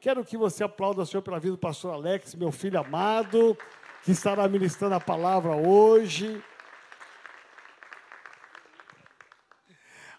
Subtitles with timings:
[0.00, 3.54] Quero que você aplaude o Senhor pela vida do pastor Alex, meu filho amado,
[4.02, 6.42] que estará ministrando a palavra hoje.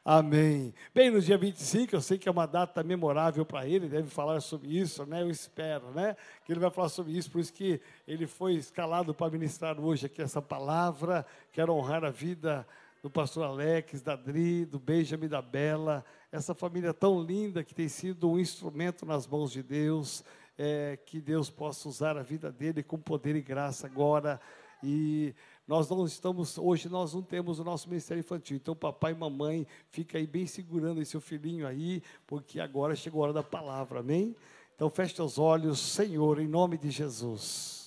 [0.06, 0.72] Amém.
[0.94, 4.40] Bem, no dia 25, eu sei que é uma data memorável para ele, deve falar
[4.40, 5.24] sobre isso, né?
[5.24, 6.16] Eu espero, né?
[6.46, 10.06] Que ele vai falar sobre isso, por isso que ele foi escalado para ministrar hoje
[10.06, 11.26] aqui essa palavra.
[11.52, 12.68] Quero honrar a vida
[13.02, 17.90] do pastor Alex, da Adri, do Benjamin, da Bela, essa família tão linda que tem
[17.90, 20.24] sido um instrumento nas mãos de Deus.
[20.58, 24.40] É, que Deus possa usar a vida dele com poder e graça agora.
[24.84, 25.34] E
[25.68, 28.58] nós não estamos, hoje nós não temos o nosso ministério infantil.
[28.58, 33.22] Então, papai e mamãe, fica aí bem segurando esse seu filhinho aí, porque agora chegou
[33.22, 34.36] a hora da palavra, amém?
[34.76, 37.81] Então, feche os olhos, Senhor, em nome de Jesus.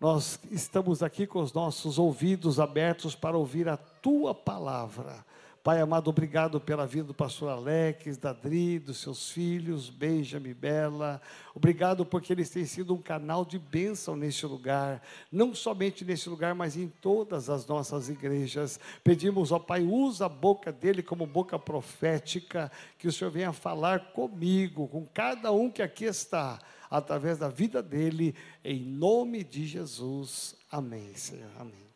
[0.00, 5.26] Nós estamos aqui com os nossos ouvidos abertos para ouvir a tua palavra.
[5.60, 11.20] Pai amado, obrigado pela vida do pastor Alex, da Dri, dos seus filhos, Benjamin, Bela.
[11.52, 16.54] Obrigado porque eles têm sido um canal de bênção neste lugar, não somente neste lugar,
[16.54, 18.78] mas em todas as nossas igrejas.
[19.02, 24.12] Pedimos, ó Pai, usa a boca dele como boca profética, que o Senhor venha falar
[24.12, 30.56] comigo, com cada um que aqui está, através da vida dele, em nome de Jesus.
[30.70, 31.50] Amém, Senhor.
[31.58, 31.88] Amém.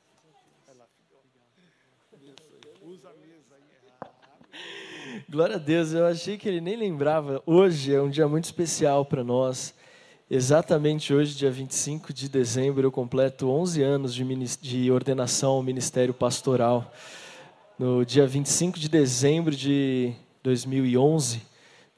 [5.28, 7.42] Glória a Deus, eu achei que ele nem lembrava.
[7.44, 9.74] Hoje é um dia muito especial para nós.
[10.30, 14.24] Exatamente hoje, dia 25 de dezembro, eu completo 11 anos de,
[14.62, 16.90] de ordenação ao ministério pastoral.
[17.78, 21.42] No dia 25 de dezembro de 2011,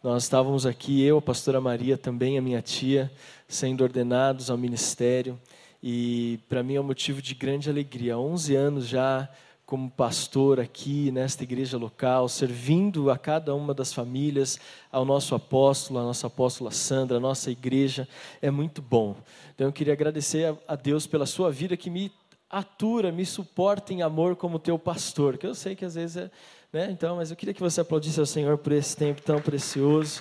[0.05, 3.11] nós estávamos aqui, eu, a pastora Maria, também a minha tia,
[3.49, 5.41] sendo ordenados ao ministério.
[5.83, 8.19] E para mim é um motivo de grande alegria.
[8.19, 9.27] 11 anos já
[9.65, 14.61] como pastor aqui nesta igreja local, servindo a cada uma das famílias,
[14.93, 18.07] ao nosso apóstolo, a nossa apóstola Sandra, a nossa igreja,
[18.43, 19.17] é muito bom.
[19.55, 22.13] Então eu queria agradecer a Deus pela sua vida que me
[22.51, 26.31] atura, me suporta em amor como teu pastor, que eu sei que às vezes é,
[26.75, 26.89] né?
[26.91, 30.21] Então, mas eu queria que você aplaudisse ao Senhor por esse tempo tão precioso.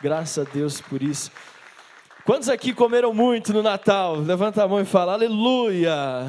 [0.00, 1.30] Graças a Deus por isso.
[2.26, 4.16] Quantos aqui comeram muito no Natal?
[4.16, 6.26] Levanta a mão e fala: Aleluia!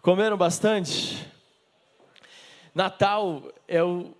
[0.00, 1.30] Comeram bastante?
[2.74, 4.14] Natal é um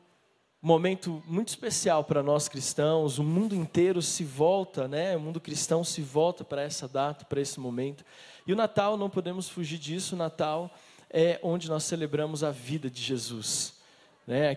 [0.60, 3.18] momento muito especial para nós cristãos.
[3.18, 5.16] O mundo inteiro se volta, né?
[5.16, 8.04] O mundo cristão se volta para essa data, para esse momento.
[8.46, 10.14] E o Natal, não podemos fugir disso.
[10.14, 10.70] O Natal
[11.08, 13.79] é onde nós celebramos a vida de Jesus,
[14.30, 14.56] né?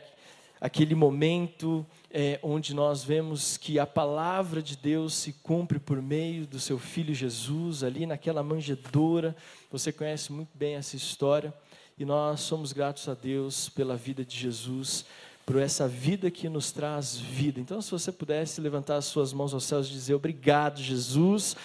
[0.61, 6.45] Aquele momento é, onde nós vemos que a palavra de Deus se cumpre por meio
[6.45, 9.35] do seu filho Jesus, ali naquela manjedoura.
[9.71, 11.51] Você conhece muito bem essa história.
[11.97, 15.05] E nós somos gratos a Deus pela vida de Jesus,
[15.45, 17.59] por essa vida que nos traz vida.
[17.59, 21.57] Então, se você pudesse levantar as suas mãos aos céus e dizer: Obrigado, Jesus,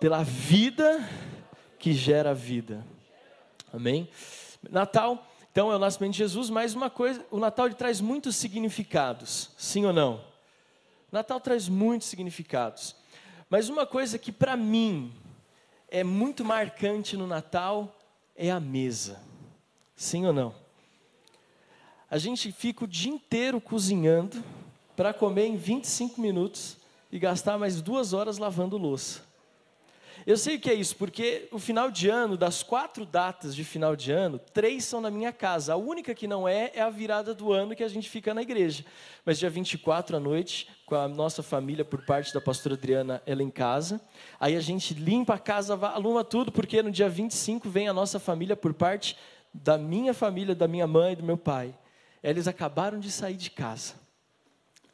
[0.00, 1.06] pela vida
[1.78, 2.86] que gera vida.
[3.72, 4.08] Amém?
[4.70, 8.36] Natal então é o nascimento de Jesus, mas uma coisa, o Natal ele traz muitos
[8.36, 10.14] significados, sim ou não?
[10.14, 12.96] O Natal traz muitos significados.
[13.50, 15.12] Mas uma coisa que para mim
[15.90, 17.94] é muito marcante no Natal
[18.34, 19.20] é a mesa.
[19.94, 20.54] Sim ou não?
[22.10, 24.42] A gente fica o dia inteiro cozinhando
[24.96, 26.78] para comer em 25 minutos
[27.10, 29.20] e gastar mais duas horas lavando louça.
[30.24, 33.64] Eu sei o que é isso, porque o final de ano, das quatro datas de
[33.64, 35.72] final de ano, três são na minha casa.
[35.72, 38.42] A única que não é é a virada do ano que a gente fica na
[38.42, 38.84] igreja.
[39.24, 43.42] Mas dia 24 à noite, com a nossa família, por parte da pastora Adriana, ela
[43.42, 44.00] em casa.
[44.38, 48.20] Aí a gente limpa a casa, aluma tudo, porque no dia 25 vem a nossa
[48.20, 49.16] família por parte
[49.52, 51.74] da minha família, da minha mãe e do meu pai.
[52.22, 54.01] Eles acabaram de sair de casa.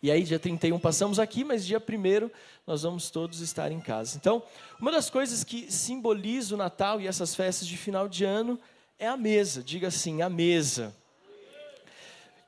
[0.00, 2.30] E aí, dia 31 passamos aqui, mas dia 1
[2.64, 4.16] nós vamos todos estar em casa.
[4.16, 4.42] Então,
[4.80, 8.60] uma das coisas que simboliza o Natal e essas festas de final de ano
[8.96, 9.62] é a mesa.
[9.62, 10.94] Diga assim, a mesa.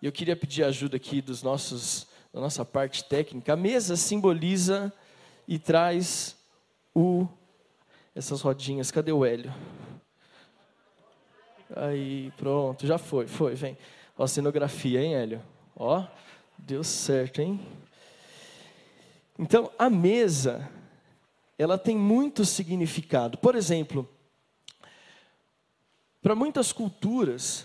[0.01, 3.53] E eu queria pedir ajuda aqui dos nossos, da nossa parte técnica.
[3.53, 4.93] A mesa simboliza
[5.49, 6.37] e traz
[6.95, 7.27] o
[8.15, 8.91] essas rodinhas.
[8.91, 9.53] Cadê o Hélio?
[11.75, 13.77] Aí, pronto, já foi, foi, vem.
[14.17, 15.43] Ó, cenografia, hein, Hélio?
[15.77, 16.05] Ó.
[16.63, 17.61] Deu certo, hein?
[19.39, 20.71] Então, a mesa,
[21.59, 23.39] ela tem muito significado.
[23.39, 24.09] Por exemplo,
[26.23, 27.65] para muitas culturas,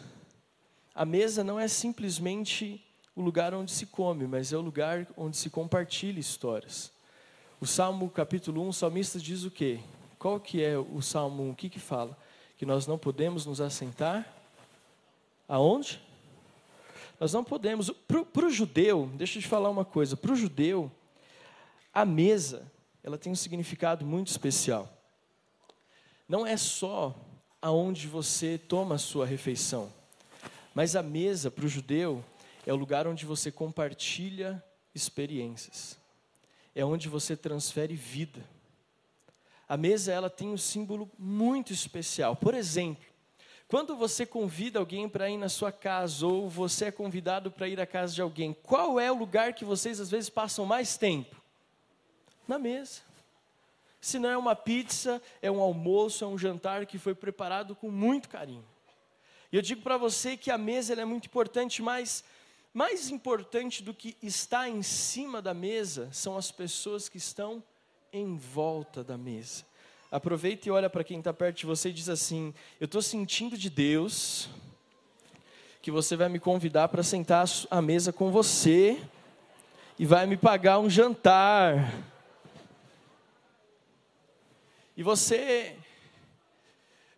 [0.94, 2.82] a mesa não é simplesmente
[3.14, 6.92] o lugar onde se come, mas é o lugar onde se compartilha histórias.
[7.60, 9.82] O Salmo capítulo 1, o salmista diz o quê?
[10.18, 11.50] Qual que é o Salmo 1?
[11.52, 12.18] O que que fala?
[12.58, 14.26] Que nós não podemos nos assentar
[15.48, 16.02] aonde?
[17.20, 17.90] Nós não podemos.
[17.90, 20.92] Para o judeu, deixa eu te falar uma coisa: para o judeu,
[21.94, 22.72] a mesa,
[23.04, 24.92] ela tem um significado muito especial.
[26.28, 27.16] Não é só
[27.62, 29.92] aonde você toma a sua refeição,
[30.74, 32.24] mas a mesa para o judeu
[32.66, 34.64] é o lugar onde você compartilha
[34.94, 35.98] experiências.
[36.74, 38.44] É onde você transfere vida.
[39.68, 42.36] A mesa ela tem um símbolo muito especial.
[42.36, 43.06] Por exemplo,
[43.68, 47.80] quando você convida alguém para ir na sua casa ou você é convidado para ir
[47.80, 51.36] à casa de alguém, qual é o lugar que vocês às vezes passam mais tempo?
[52.48, 53.02] Na mesa.
[54.00, 57.90] Se não é uma pizza, é um almoço, é um jantar que foi preparado com
[57.90, 58.64] muito carinho.
[59.52, 62.24] E eu digo para você que a mesa é muito importante, mas
[62.72, 67.64] mais importante do que estar em cima da mesa são as pessoas que estão
[68.14, 69.66] em volta da mesa.
[70.12, 73.58] Aproveita e olha para quem está perto de você e diz assim: Eu estou sentindo
[73.58, 74.50] de Deus
[75.82, 79.02] que você vai me convidar para sentar à mesa com você
[80.00, 81.94] e vai me pagar um jantar.
[84.98, 85.76] E você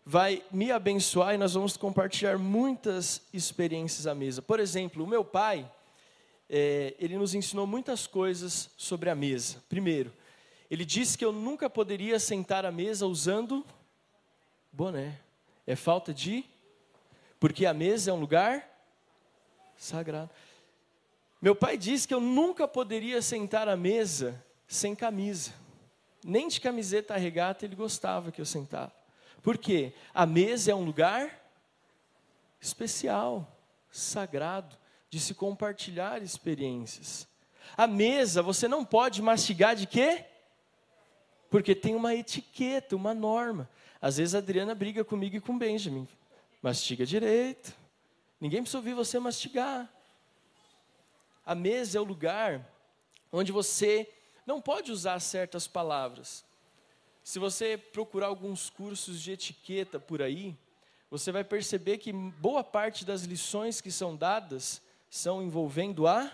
[0.06, 4.42] vai me abençoar e nós vamos compartilhar muitas experiências à mesa.
[4.42, 5.70] Por exemplo, o meu pai,
[6.50, 9.62] é, ele nos ensinou muitas coisas sobre a mesa.
[9.68, 10.14] Primeiro,
[10.70, 13.66] ele disse que eu nunca poderia sentar à mesa usando
[14.72, 15.20] boné.
[15.66, 16.44] É falta de.
[17.40, 18.68] Porque a mesa é um lugar
[19.78, 20.30] sagrado.
[21.42, 25.54] Meu pai disse que eu nunca poderia sentar à mesa sem camisa.
[26.24, 28.92] Nem de camiseta regata ele gostava que eu sentava.
[29.42, 29.94] Por quê?
[30.14, 31.40] A mesa é um lugar
[32.60, 33.48] especial,
[33.92, 34.76] sagrado,
[35.10, 37.28] de se compartilhar experiências.
[37.78, 40.26] A mesa, você não pode mastigar de quê?
[41.50, 43.70] Porque tem uma etiqueta, uma norma.
[44.02, 46.08] Às vezes a Adriana briga comigo e com Benjamin.
[46.62, 47.74] Mastiga direito.
[48.40, 49.92] Ninguém precisa ouvir você mastigar.
[51.46, 52.70] A mesa é o lugar
[53.32, 54.10] onde você
[54.46, 56.46] não pode usar certas palavras.
[57.24, 60.56] Se você procurar alguns cursos de etiqueta por aí,
[61.10, 66.32] você vai perceber que boa parte das lições que são dadas são envolvendo a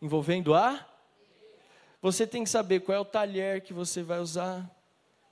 [0.00, 0.86] envolvendo a
[2.00, 4.68] você tem que saber qual é o talher que você vai usar.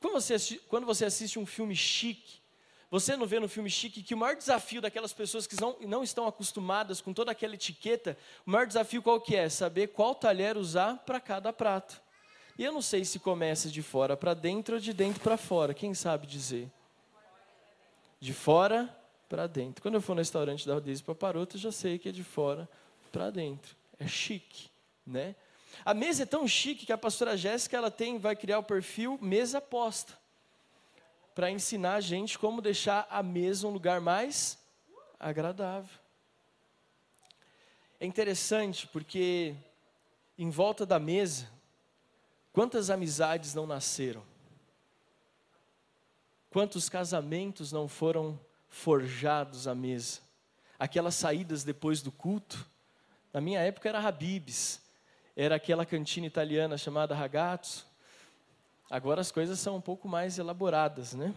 [0.00, 2.38] Quando você, assiste, quando você assiste um filme chique,
[2.90, 6.02] você não vê no filme chique que o maior desafio daquelas pessoas que não, não
[6.02, 8.16] estão acostumadas com toda aquela etiqueta,
[8.46, 9.48] o maior desafio qual que é?
[9.48, 12.00] Saber qual talher usar para cada prato.
[12.58, 15.74] E eu não sei se começa de fora para dentro ou de dentro para fora,
[15.74, 16.70] quem sabe dizer?
[18.18, 18.94] De fora
[19.28, 19.82] para dentro.
[19.82, 22.68] Quando eu for no restaurante da Rodízio Paparoto, eu já sei que é de fora
[23.12, 23.76] para dentro.
[23.98, 24.70] É chique,
[25.06, 25.36] né?
[25.84, 29.18] A mesa é tão chique que a pastora Jéssica ela tem, vai criar o perfil
[29.20, 30.18] mesa posta
[31.34, 34.58] para ensinar a gente como deixar a mesa um lugar mais
[35.20, 35.96] agradável.
[38.00, 39.54] É interessante porque
[40.36, 41.48] em volta da mesa,
[42.52, 44.22] quantas amizades não nasceram?
[46.50, 48.38] Quantos casamentos não foram
[48.68, 50.20] forjados à mesa?
[50.78, 52.66] Aquelas saídas depois do culto,
[53.32, 54.80] na minha época era Habibs,
[55.40, 57.86] era aquela cantina italiana chamada Ragazzo.
[58.90, 61.32] Agora as coisas são um pouco mais elaboradas, né?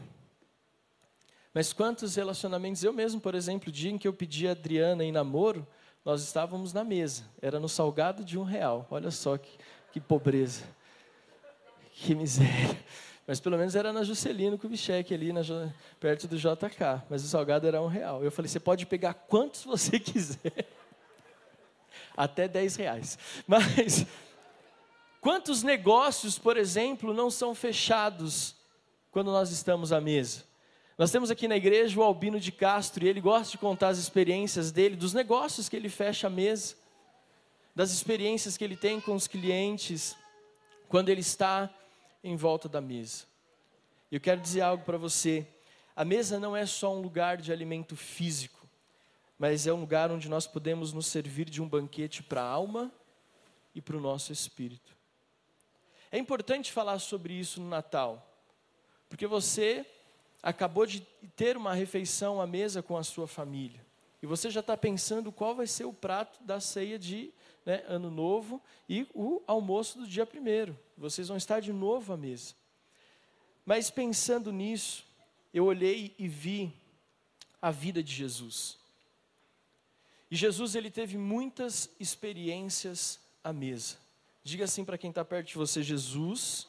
[1.54, 5.04] Mas quantos relacionamentos, eu mesmo, por exemplo, o dia em que eu pedi a Adriana
[5.04, 5.68] em namoro,
[6.04, 8.88] nós estávamos na mesa, era no salgado de um real.
[8.90, 9.56] Olha só que,
[9.92, 10.64] que pobreza,
[11.94, 12.76] que miséria.
[13.28, 15.42] Mas pelo menos era na Juscelino Kubitschek, ali na,
[16.00, 17.04] perto do JK.
[17.08, 18.24] Mas o salgado era um real.
[18.24, 20.81] Eu falei, você pode pegar quantos você quiser
[22.16, 23.18] até 10 reais.
[23.48, 24.06] Mas
[25.20, 28.56] quantos negócios, por exemplo, não são fechados
[29.12, 30.44] quando nós estamos à mesa?
[30.98, 33.98] Nós temos aqui na igreja o Albino de Castro e ele gosta de contar as
[33.98, 36.76] experiências dele, dos negócios que ele fecha à mesa,
[37.76, 40.16] das experiências que ele tem com os clientes
[40.88, 41.74] quando ele está
[42.24, 43.24] em volta da mesa.
[44.12, 45.48] Eu quero dizer algo para você:
[45.96, 48.61] a mesa não é só um lugar de alimento físico
[49.42, 52.92] mas é um lugar onde nós podemos nos servir de um banquete para a alma
[53.74, 54.96] e para o nosso espírito.
[56.12, 58.40] É importante falar sobre isso no Natal,
[59.10, 59.84] porque você
[60.44, 61.00] acabou de
[61.36, 63.84] ter uma refeição à mesa com a sua família,
[64.22, 67.34] e você já está pensando qual vai ser o prato da ceia de
[67.66, 70.78] né, Ano Novo e o almoço do dia primeiro.
[70.96, 72.54] Vocês vão estar de novo à mesa.
[73.66, 75.04] Mas pensando nisso,
[75.52, 76.72] eu olhei e vi
[77.60, 78.81] a vida de Jesus.
[80.32, 83.98] E Jesus ele teve muitas experiências à mesa.
[84.42, 86.68] Diga assim para quem está perto de você: Jesus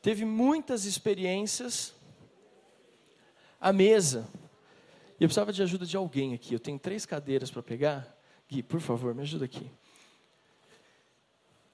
[0.00, 1.92] teve muitas experiências
[3.60, 4.28] à mesa.
[5.18, 6.54] E eu precisava de ajuda de alguém aqui.
[6.54, 8.16] Eu tenho três cadeiras para pegar.
[8.48, 9.68] Gui, por favor, me ajuda aqui.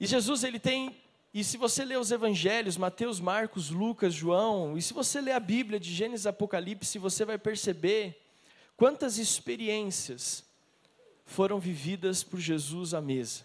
[0.00, 0.96] E Jesus, ele tem,
[1.34, 5.40] e se você ler os evangelhos, Mateus, Marcos, Lucas, João, e se você ler a
[5.40, 8.22] Bíblia de Gênesis Apocalipse, você vai perceber
[8.76, 10.47] quantas experiências
[11.28, 13.44] foram vividas por Jesus à mesa.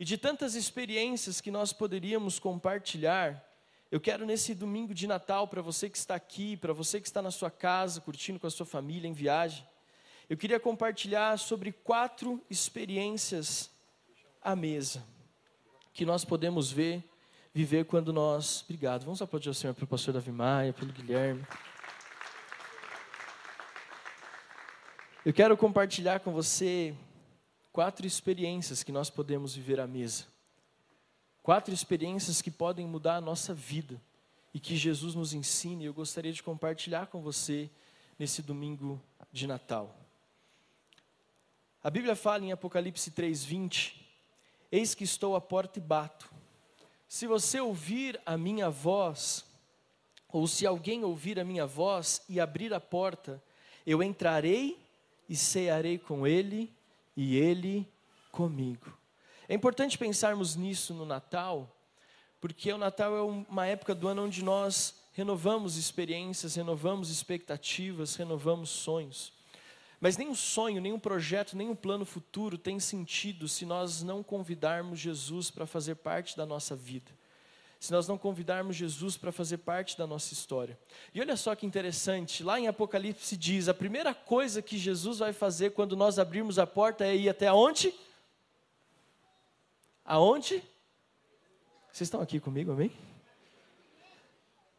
[0.00, 3.42] E de tantas experiências que nós poderíamos compartilhar,
[3.90, 7.22] eu quero nesse domingo de Natal, para você que está aqui, para você que está
[7.22, 9.64] na sua casa, curtindo com a sua família, em viagem,
[10.28, 13.70] eu queria compartilhar sobre quatro experiências
[14.42, 15.02] à mesa
[15.94, 17.02] que nós podemos ver,
[17.54, 18.62] viver quando nós.
[18.64, 19.04] Obrigado.
[19.04, 21.46] Vamos aplaudir o Senhor pelo pastor Davi Maia, pelo Guilherme.
[25.26, 26.94] Eu quero compartilhar com você
[27.72, 30.24] quatro experiências que nós podemos viver à mesa.
[31.42, 34.00] Quatro experiências que podem mudar a nossa vida
[34.54, 37.68] e que Jesus nos ensina e eu gostaria de compartilhar com você
[38.16, 39.92] nesse domingo de Natal.
[41.82, 43.94] A Bíblia fala em Apocalipse 3:20:
[44.70, 46.30] Eis que estou à porta e bato.
[47.08, 49.44] Se você ouvir a minha voz,
[50.28, 53.42] ou se alguém ouvir a minha voz e abrir a porta,
[53.84, 54.87] eu entrarei
[55.28, 56.72] e cearei com ele
[57.16, 57.86] e ele
[58.32, 58.96] comigo.
[59.48, 61.74] É importante pensarmos nisso no Natal,
[62.40, 68.70] porque o Natal é uma época do ano onde nós renovamos experiências, renovamos expectativas, renovamos
[68.70, 69.32] sonhos.
[70.00, 75.50] Mas nenhum sonho, nenhum projeto, nenhum plano futuro tem sentido se nós não convidarmos Jesus
[75.50, 77.10] para fazer parte da nossa vida.
[77.78, 80.78] Se nós não convidarmos Jesus para fazer parte da nossa história.
[81.14, 85.32] E olha só que interessante, lá em Apocalipse diz: a primeira coisa que Jesus vai
[85.32, 87.94] fazer quando nós abrirmos a porta é ir até onde?
[90.04, 90.62] Aonde?
[91.92, 92.90] Vocês estão aqui comigo, amém?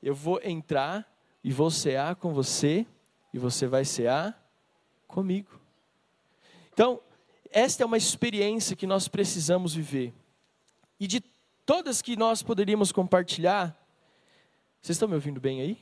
[0.01, 1.09] Eu vou entrar
[1.43, 2.85] e vou cear com você,
[3.33, 4.37] e você vai cear
[5.07, 5.59] comigo.
[6.73, 7.01] Então,
[7.51, 10.13] esta é uma experiência que nós precisamos viver.
[10.99, 11.23] E de
[11.69, 13.79] todas que nós poderíamos compartilhar,
[14.81, 15.77] vocês estão me ouvindo bem aí?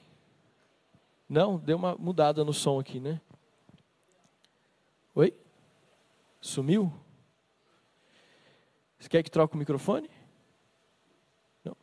[1.30, 1.58] Não?
[1.58, 3.22] Deu uma mudada no som aqui, né?
[5.16, 5.34] Oi?
[6.42, 6.92] Sumiu?
[9.00, 10.10] Você quer que troque o microfone?
[11.64, 11.74] Não.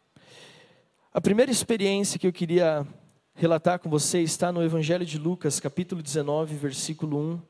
[1.10, 2.86] A primeira experiência que eu queria
[3.34, 7.42] relatar com você está no Evangelho de Lucas, capítulo 19, versículo 1.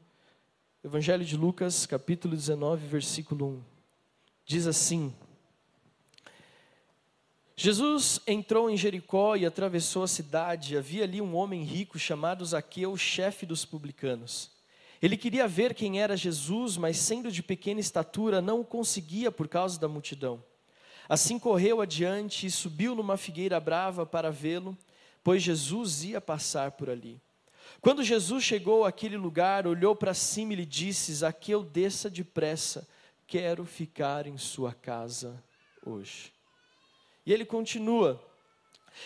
[0.85, 3.63] Evangelho de Lucas, capítulo 19, versículo 1.
[4.45, 5.13] Diz assim:
[7.57, 10.77] Jesus entrou em Jericó e atravessou a cidade.
[10.77, 14.51] Havia ali um homem rico chamado Zaqueu, chefe dos publicanos.
[15.01, 19.47] Ele queria ver quem era Jesus, mas sendo de pequena estatura, não o conseguia por
[19.47, 20.43] causa da multidão.
[21.09, 24.77] Assim correu adiante e subiu numa figueira brava para vê-lo,
[25.23, 27.21] pois Jesus ia passar por ali.
[27.81, 32.89] Quando Jesus chegou àquele lugar, olhou para cima e lhe disse: Zaqueu, desça depressa,
[33.27, 35.43] quero ficar em sua casa
[35.85, 36.34] hoje.
[37.27, 38.21] E ele continua: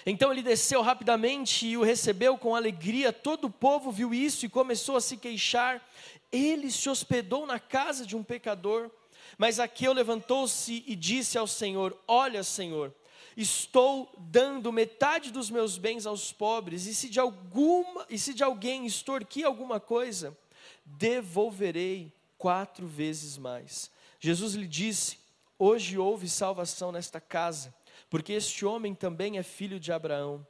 [0.05, 3.13] então ele desceu rapidamente e o recebeu com alegria.
[3.13, 5.83] Todo o povo viu isso e começou a se queixar.
[6.31, 8.91] Ele se hospedou na casa de um pecador.
[9.37, 12.93] Mas Aqueu levantou-se e disse ao Senhor: Olha, Senhor,
[13.37, 18.43] estou dando metade dos meus bens aos pobres, e se de alguma e se de
[18.43, 20.37] alguém extorquir alguma coisa,
[20.85, 23.91] devolverei quatro vezes mais.
[24.19, 25.19] Jesus lhe disse:
[25.59, 27.73] Hoje houve salvação nesta casa
[28.11, 30.47] porque este homem também é filho de Abraão,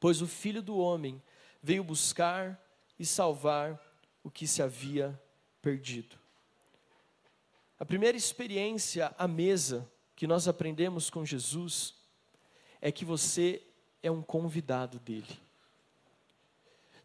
[0.00, 1.22] pois o filho do homem
[1.62, 2.60] veio buscar
[2.98, 3.80] e salvar
[4.22, 5.20] o que se havia
[5.62, 6.16] perdido.
[7.78, 11.94] A primeira experiência à mesa que nós aprendemos com Jesus
[12.80, 13.62] é que você
[14.02, 15.38] é um convidado dele.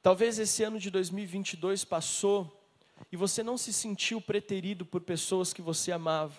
[0.01, 2.59] Talvez esse ano de 2022 passou
[3.11, 6.35] e você não se sentiu preterido por pessoas que você amava.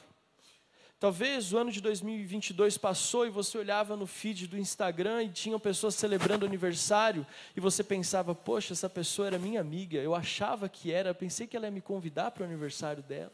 [1.04, 5.60] Talvez o ano de 2022 passou e você olhava no feed do Instagram e tinham
[5.60, 10.90] pessoas celebrando aniversário e você pensava, poxa, essa pessoa era minha amiga, eu achava que
[10.90, 13.30] era, pensei que ela ia me convidar para o aniversário dela.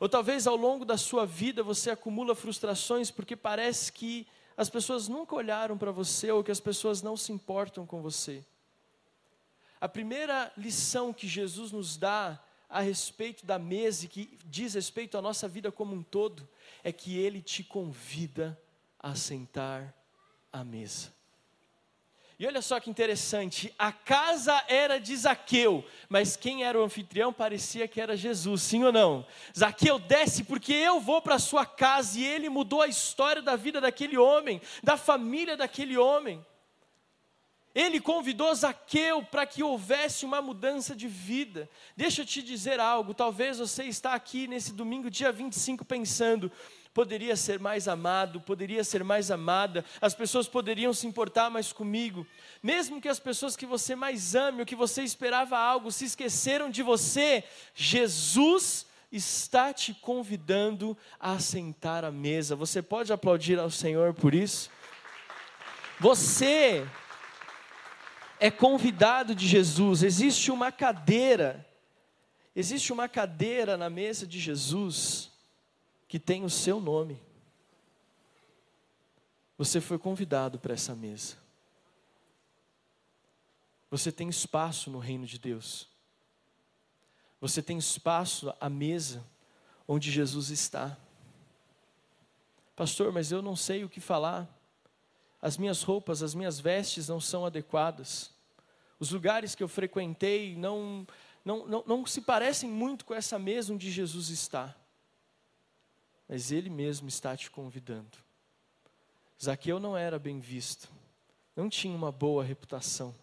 [0.00, 4.26] Ou talvez ao longo da sua vida você acumula frustrações porque parece que
[4.56, 8.42] as pessoas nunca olharam para você ou que as pessoas não se importam com você.
[9.78, 12.42] A primeira lição que Jesus nos dá
[12.74, 16.46] a respeito da mesa e que diz respeito à nossa vida como um todo,
[16.82, 18.60] é que Ele te convida
[18.98, 19.94] a sentar
[20.52, 21.14] à mesa.
[22.36, 27.32] E olha só que interessante, a casa era de Zaqueu, mas quem era o anfitrião
[27.32, 29.24] parecia que era Jesus, sim ou não?
[29.56, 33.54] Zaqueu desce porque eu vou para a sua casa e ele mudou a história da
[33.54, 36.44] vida daquele homem, da família daquele homem.
[37.74, 41.68] Ele convidou Zaqueu para que houvesse uma mudança de vida.
[41.96, 46.52] Deixa eu te dizer algo, talvez você está aqui nesse domingo, dia 25, pensando:
[46.94, 52.24] poderia ser mais amado, poderia ser mais amada, as pessoas poderiam se importar mais comigo.
[52.62, 56.70] Mesmo que as pessoas que você mais ame, ou que você esperava algo, se esqueceram
[56.70, 57.42] de você,
[57.74, 62.54] Jesus está te convidando a sentar à mesa.
[62.54, 64.70] Você pode aplaudir ao Senhor por isso?
[66.00, 66.86] Você
[68.38, 71.66] é convidado de Jesus, existe uma cadeira,
[72.54, 75.30] existe uma cadeira na mesa de Jesus
[76.08, 77.20] que tem o seu nome.
[79.56, 81.36] Você foi convidado para essa mesa.
[83.90, 85.88] Você tem espaço no reino de Deus.
[87.40, 89.24] Você tem espaço à mesa
[89.86, 90.96] onde Jesus está.
[92.74, 94.48] Pastor, mas eu não sei o que falar
[95.44, 98.32] as minhas roupas, as minhas vestes não são adequadas.
[98.98, 101.06] Os lugares que eu frequentei não,
[101.44, 104.74] não, não, não se parecem muito com essa mesa onde Jesus está.
[106.26, 108.16] Mas Ele mesmo está te convidando.
[109.38, 110.90] Zaqueu não era bem visto,
[111.54, 113.14] não tinha uma boa reputação.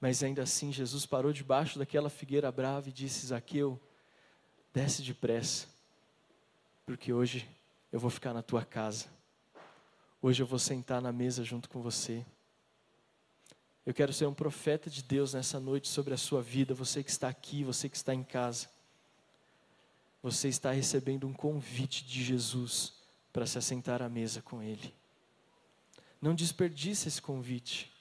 [0.00, 3.80] Mas ainda assim, Jesus parou debaixo daquela figueira brava e disse: Zaqueu,
[4.72, 5.66] desce depressa,
[6.86, 7.48] porque hoje
[7.90, 9.06] eu vou ficar na tua casa.
[10.24, 12.24] Hoje eu vou sentar na mesa junto com você.
[13.84, 17.10] Eu quero ser um profeta de Deus nessa noite sobre a sua vida, você que
[17.10, 18.70] está aqui, você que está em casa.
[20.22, 22.94] Você está recebendo um convite de Jesus
[23.32, 24.94] para se assentar à mesa com Ele.
[26.20, 27.92] Não desperdice esse convite.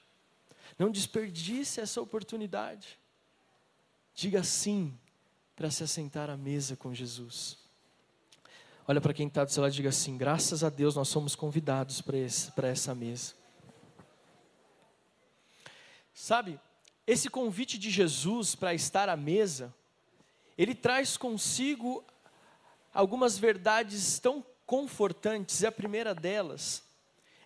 [0.78, 3.00] Não desperdice essa oportunidade.
[4.14, 4.96] Diga sim
[5.56, 7.61] para se assentar à mesa com Jesus.
[8.92, 11.34] Olha para quem está do seu lado e diga assim: graças a Deus nós somos
[11.34, 13.34] convidados para essa mesa.
[16.14, 16.60] Sabe,
[17.08, 19.74] esse convite de Jesus para estar à mesa,
[20.58, 22.04] ele traz consigo
[22.94, 26.84] algumas verdades tão confortantes, e a primeira delas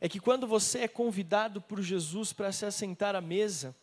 [0.01, 3.75] é que quando você é convidado por Jesus para se assentar à mesa,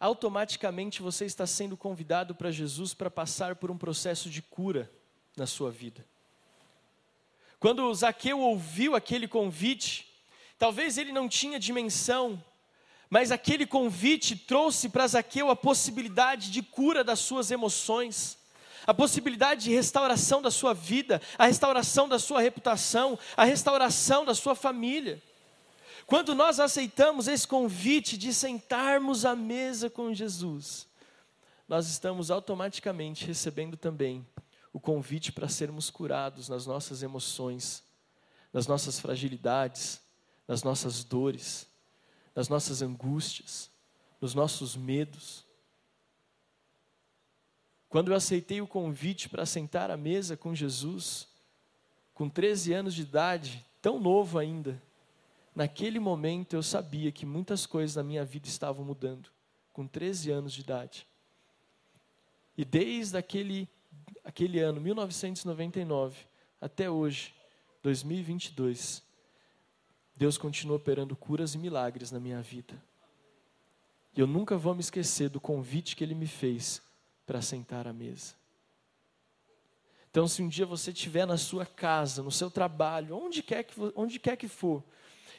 [0.00, 4.90] automaticamente você está sendo convidado para Jesus para passar por um processo de cura
[5.36, 6.08] na sua vida.
[7.60, 10.08] Quando Zaqueu ouviu aquele convite,
[10.58, 12.42] talvez ele não tinha dimensão,
[13.10, 18.38] mas aquele convite trouxe para Zaqueu a possibilidade de cura das suas emoções,
[18.86, 24.34] a possibilidade de restauração da sua vida, a restauração da sua reputação, a restauração da
[24.34, 25.22] sua família.
[26.06, 30.88] Quando nós aceitamos esse convite de sentarmos à mesa com Jesus,
[31.68, 34.26] nós estamos automaticamente recebendo também
[34.72, 37.82] o convite para sermos curados nas nossas emoções,
[38.52, 40.00] nas nossas fragilidades,
[40.46, 41.66] nas nossas dores,
[42.34, 43.70] nas nossas angústias,
[44.20, 45.44] nos nossos medos.
[47.88, 51.28] Quando eu aceitei o convite para sentar à mesa com Jesus,
[52.14, 54.80] com 13 anos de idade, tão novo ainda,
[55.54, 59.28] naquele momento eu sabia que muitas coisas na minha vida estavam mudando,
[59.72, 61.06] com 13 anos de idade.
[62.56, 63.68] E desde aquele
[64.30, 66.16] aquele ano, 1999,
[66.60, 67.34] até hoje,
[67.82, 69.02] 2022,
[70.14, 72.80] Deus continua operando curas e milagres na minha vida.
[74.16, 76.80] E eu nunca vou me esquecer do convite que Ele me fez
[77.26, 78.34] para sentar à mesa.
[80.10, 83.74] Então, se um dia você estiver na sua casa, no seu trabalho, onde quer que,
[83.96, 84.84] onde quer que for,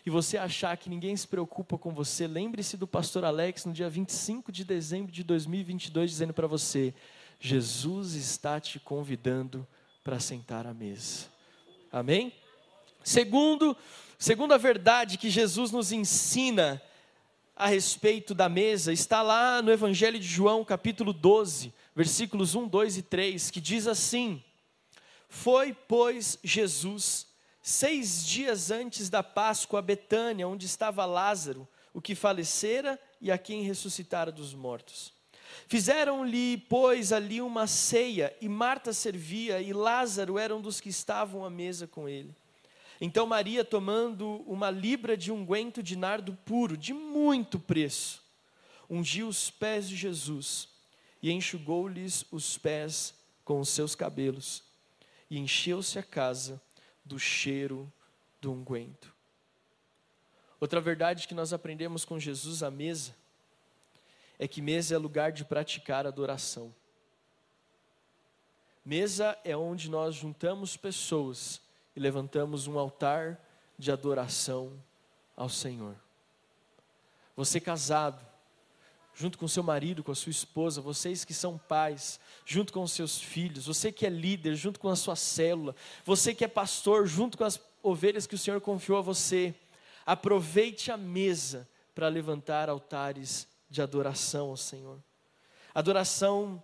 [0.05, 3.89] e você achar que ninguém se preocupa com você, lembre-se do pastor Alex no dia
[3.89, 6.93] 25 de dezembro de 2022, dizendo para você:
[7.41, 9.67] Jesus está te convidando
[10.03, 11.25] para sentar à mesa.
[11.91, 12.31] Amém?
[13.03, 13.75] Segundo,
[14.19, 16.79] segunda verdade que Jesus nos ensina
[17.55, 22.97] a respeito da mesa está lá no Evangelho de João, capítulo 12, versículos 1, 2
[22.97, 24.43] e 3, que diz assim:
[25.27, 27.25] Foi, pois, Jesus,
[27.59, 33.37] seis dias antes da Páscoa, a Betânia, onde estava Lázaro, o que falecera e a
[33.37, 35.11] quem ressuscitara dos mortos.
[35.67, 41.45] Fizeram-lhe, pois, ali uma ceia, e Marta servia, e Lázaro era um dos que estavam
[41.45, 42.35] à mesa com ele.
[42.99, 48.23] Então Maria, tomando uma libra de unguento de nardo puro, de muito preço,
[48.87, 50.69] ungiu os pés de Jesus
[51.21, 54.63] e enxugou-lhes os pés com os seus cabelos,
[55.29, 56.61] e encheu-se a casa
[57.03, 57.91] do cheiro
[58.39, 59.13] do unguento.
[60.59, 63.15] Outra verdade que nós aprendemos com Jesus à mesa
[64.41, 66.73] é que mesa é lugar de praticar adoração.
[68.83, 71.61] Mesa é onde nós juntamos pessoas
[71.95, 73.39] e levantamos um altar
[73.77, 74.73] de adoração
[75.37, 75.95] ao Senhor.
[77.35, 78.25] Você casado,
[79.13, 82.93] junto com seu marido, com a sua esposa, vocês que são pais, junto com os
[82.93, 87.05] seus filhos, você que é líder, junto com a sua célula, você que é pastor,
[87.05, 89.53] junto com as ovelhas que o Senhor confiou a você,
[90.03, 95.01] aproveite a mesa para levantar altares de adoração ao Senhor.
[95.73, 96.61] Adoração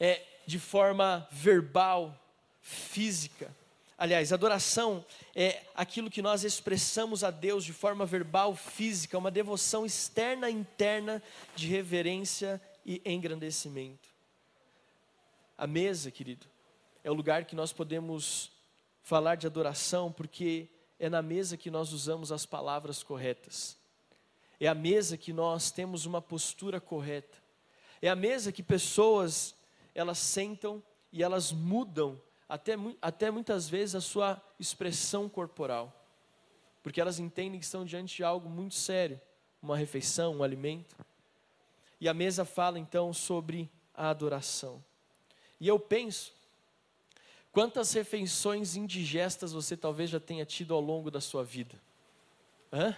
[0.00, 2.20] é de forma verbal,
[2.60, 3.54] física.
[3.96, 9.86] Aliás, adoração é aquilo que nós expressamos a Deus de forma verbal, física, uma devoção
[9.86, 11.22] externa e interna
[11.54, 14.08] de reverência e engrandecimento.
[15.56, 16.46] A mesa, querido,
[17.02, 18.50] é o lugar que nós podemos
[19.02, 20.68] falar de adoração, porque
[20.98, 23.78] é na mesa que nós usamos as palavras corretas.
[24.60, 27.36] É a mesa que nós temos uma postura correta.
[28.00, 29.54] É a mesa que pessoas
[29.94, 35.92] elas sentam e elas mudam até, até muitas vezes a sua expressão corporal,
[36.82, 39.20] porque elas entendem que estão diante de algo muito sério,
[39.60, 40.94] uma refeição, um alimento.
[42.00, 44.84] E a mesa fala então sobre a adoração.
[45.58, 46.34] E eu penso,
[47.50, 51.80] quantas refeições indigestas você talvez já tenha tido ao longo da sua vida?
[52.72, 52.94] Hã?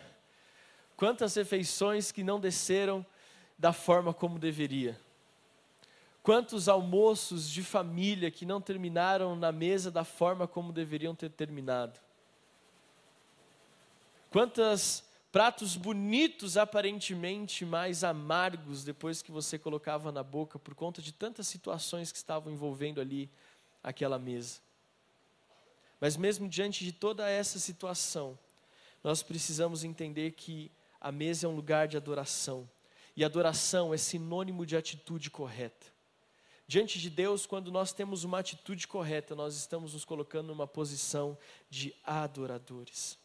[0.98, 3.06] Quantas refeições que não desceram
[3.56, 5.00] da forma como deveria?
[6.24, 12.00] Quantos almoços de família que não terminaram na mesa da forma como deveriam ter terminado?
[14.28, 21.12] Quantos pratos bonitos aparentemente mais amargos depois que você colocava na boca por conta de
[21.12, 23.30] tantas situações que estavam envolvendo ali
[23.84, 24.58] aquela mesa.
[26.00, 28.36] Mas mesmo diante de toda essa situação,
[29.04, 32.68] nós precisamos entender que a mesa é um lugar de adoração.
[33.16, 35.86] E adoração é sinônimo de atitude correta.
[36.66, 41.36] Diante de Deus, quando nós temos uma atitude correta, nós estamos nos colocando numa posição
[41.70, 43.18] de adoradores.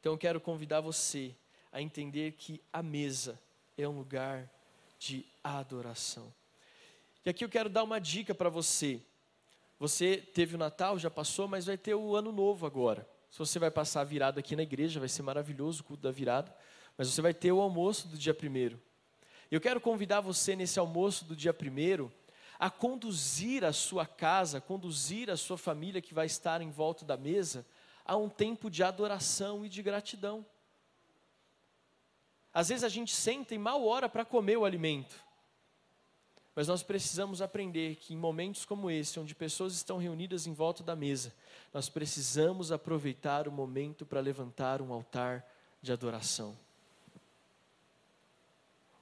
[0.00, 1.34] Então eu quero convidar você
[1.70, 3.40] a entender que a mesa
[3.78, 4.50] é um lugar
[4.98, 6.32] de adoração.
[7.24, 9.00] E aqui eu quero dar uma dica para você.
[9.78, 13.08] Você teve o Natal, já passou, mas vai ter o Ano Novo agora.
[13.32, 16.10] Se você vai passar a virada aqui na igreja, vai ser maravilhoso o culto da
[16.10, 16.54] virada,
[16.98, 18.78] mas você vai ter o almoço do dia primeiro.
[19.50, 22.12] Eu quero convidar você nesse almoço do dia primeiro
[22.58, 27.16] a conduzir a sua casa, conduzir a sua família que vai estar em volta da
[27.16, 27.64] mesa
[28.04, 30.44] a um tempo de adoração e de gratidão.
[32.52, 35.16] Às vezes a gente senta e mal hora para comer o alimento.
[36.54, 40.82] Mas nós precisamos aprender que em momentos como esse, onde pessoas estão reunidas em volta
[40.82, 41.32] da mesa,
[41.72, 45.46] nós precisamos aproveitar o momento para levantar um altar
[45.80, 46.56] de adoração.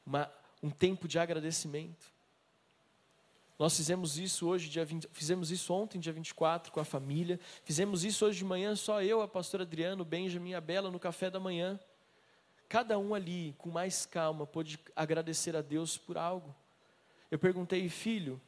[0.06, 0.30] Uma,
[0.62, 2.06] um tempo de agradecimento.
[3.58, 7.38] Nós fizemos isso hoje, dia 20, fizemos isso ontem, dia 24, com a família.
[7.64, 10.98] Fizemos isso hoje de manhã, só eu, a pastora Adriano, Benjamin e a Bela no
[10.98, 11.78] café da manhã.
[12.68, 16.54] Cada um ali, com mais calma, pôde agradecer a Deus por algo.
[17.30, 18.40] Eu perguntei, filho,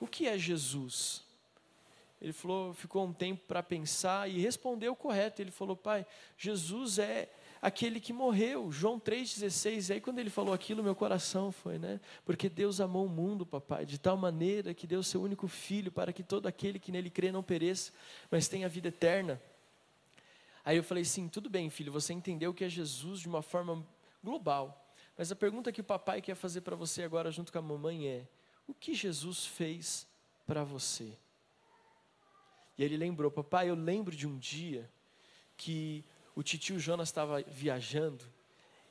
[0.00, 1.24] o que é Jesus?
[2.20, 5.40] Ele falou, ficou um tempo para pensar e respondeu correto.
[5.40, 6.04] Ele falou, pai,
[6.36, 7.28] Jesus é
[7.62, 9.90] aquele que morreu, João 3,16.
[9.90, 12.00] E aí, quando ele falou aquilo, meu coração foi, né?
[12.24, 16.12] Porque Deus amou o mundo, papai, de tal maneira que deu seu único filho para
[16.12, 17.92] que todo aquele que nele crê não pereça,
[18.30, 19.40] mas tenha vida eterna.
[20.64, 23.86] Aí eu falei, sim, tudo bem, filho, você entendeu que é Jesus de uma forma
[24.22, 24.87] global.
[25.18, 28.06] Mas a pergunta que o papai quer fazer para você agora, junto com a mamãe,
[28.06, 28.28] é:
[28.68, 30.06] o que Jesus fez
[30.46, 31.12] para você?
[32.78, 34.88] E ele lembrou, papai, eu lembro de um dia
[35.56, 36.04] que
[36.36, 38.24] o tio Jonas estava viajando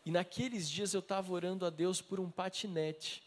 [0.06, 3.24] e naqueles dias eu estava orando a Deus por um patinete.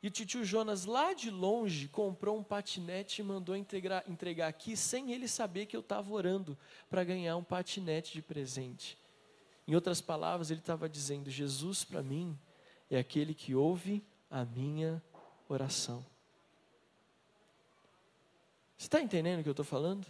[0.00, 4.76] E o tio Jonas, lá de longe, comprou um patinete e mandou entregar, entregar aqui,
[4.76, 6.56] sem ele saber que eu estava orando
[6.90, 8.98] para ganhar um patinete de presente.
[9.66, 12.38] Em outras palavras, ele estava dizendo: Jesus, para mim,
[12.90, 15.02] é aquele que ouve a minha
[15.48, 16.04] oração.
[18.76, 20.06] Você está entendendo o que eu estou falando?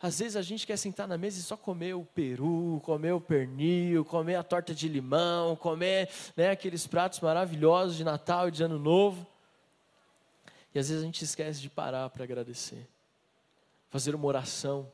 [0.00, 3.20] Às vezes a gente quer sentar na mesa e só comer o peru, comer o
[3.20, 8.64] pernil, comer a torta de limão, comer né, aqueles pratos maravilhosos de Natal e de
[8.64, 9.24] Ano Novo.
[10.74, 12.88] E às vezes a gente esquece de parar para agradecer,
[13.90, 14.90] fazer uma oração.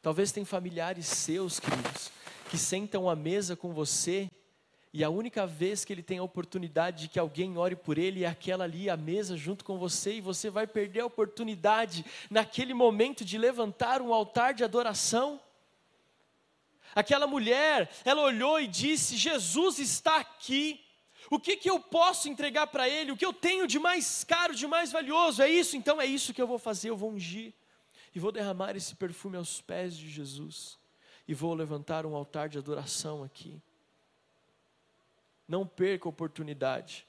[0.00, 2.12] Talvez tem familiares seus, queridos,
[2.52, 4.30] que sentam à mesa com você
[4.92, 8.24] e a única vez que ele tem a oportunidade de que alguém ore por ele
[8.24, 12.74] é aquela ali, a mesa junto com você, e você vai perder a oportunidade naquele
[12.74, 15.40] momento de levantar um altar de adoração.
[16.94, 20.78] Aquela mulher, ela olhou e disse: Jesus está aqui.
[21.30, 23.12] O que, que eu posso entregar para Ele?
[23.12, 25.40] O que eu tenho de mais caro, de mais valioso?
[25.40, 25.74] É isso?
[25.74, 26.90] Então é isso que eu vou fazer.
[26.90, 27.54] Eu vou ungir
[28.14, 30.81] e vou derramar esse perfume aos pés de Jesus
[31.26, 33.60] e vou levantar um altar de adoração aqui.
[35.46, 37.06] Não perca a oportunidade.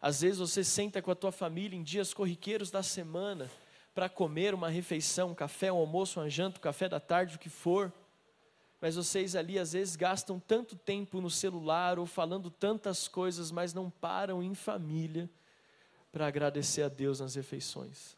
[0.00, 3.50] Às vezes você senta com a tua família em dias corriqueiros da semana
[3.94, 7.38] para comer uma refeição, um café, um almoço, uma janta, um café da tarde, o
[7.38, 7.92] que for.
[8.80, 13.72] Mas vocês ali às vezes gastam tanto tempo no celular ou falando tantas coisas, mas
[13.72, 15.30] não param em família
[16.10, 18.16] para agradecer a Deus nas refeições.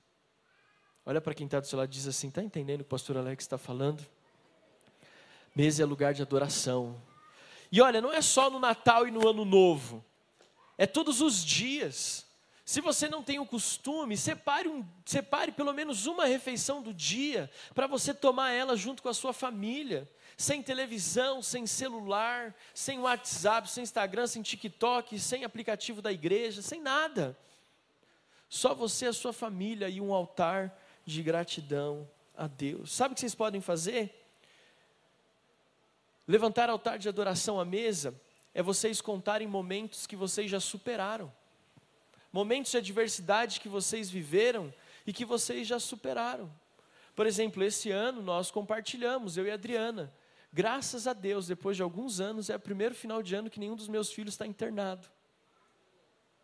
[1.04, 2.90] Olha para quem está do seu lado e diz assim: está entendendo o que o
[2.90, 4.04] pastor Alex está falando?
[5.54, 7.00] Mesa é lugar de adoração.
[7.70, 10.04] E olha, não é só no Natal e no Ano Novo,
[10.76, 12.26] é todos os dias.
[12.64, 17.50] Se você não tem o costume, separe, um, separe pelo menos uma refeição do dia
[17.74, 23.70] para você tomar ela junto com a sua família sem televisão, sem celular, sem WhatsApp,
[23.70, 27.38] sem Instagram, sem TikTok, sem aplicativo da igreja, sem nada.
[28.48, 32.92] Só você, a sua família e um altar de gratidão a Deus.
[32.92, 34.23] Sabe o que vocês podem fazer?
[36.26, 38.18] Levantar altar de adoração à mesa
[38.52, 41.32] é vocês contarem momentos que vocês já superaram.
[42.32, 44.72] Momentos de adversidade que vocês viveram
[45.06, 46.50] e que vocês já superaram.
[47.14, 50.12] Por exemplo, esse ano nós compartilhamos, eu e a Adriana,
[50.54, 53.74] Graças a Deus, depois de alguns anos, é o primeiro final de ano que nenhum
[53.74, 55.08] dos meus filhos está internado.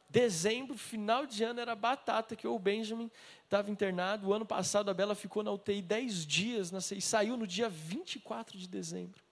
[0.08, 3.08] Dezembro, final de ano, era batata, que o Benjamin
[3.44, 4.26] estava internado.
[4.26, 7.68] O ano passado, a Bela ficou na UTI 10 dias na, e saiu no dia
[7.68, 9.22] 24 de dezembro.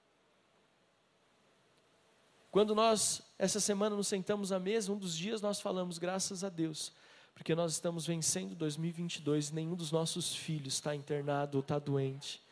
[2.51, 6.49] Quando nós, essa semana, nos sentamos à mesa, um dos dias nós falamos, graças a
[6.49, 6.93] Deus,
[7.35, 12.43] porque nós estamos vencendo 2022 e nenhum dos nossos filhos está internado ou está doente.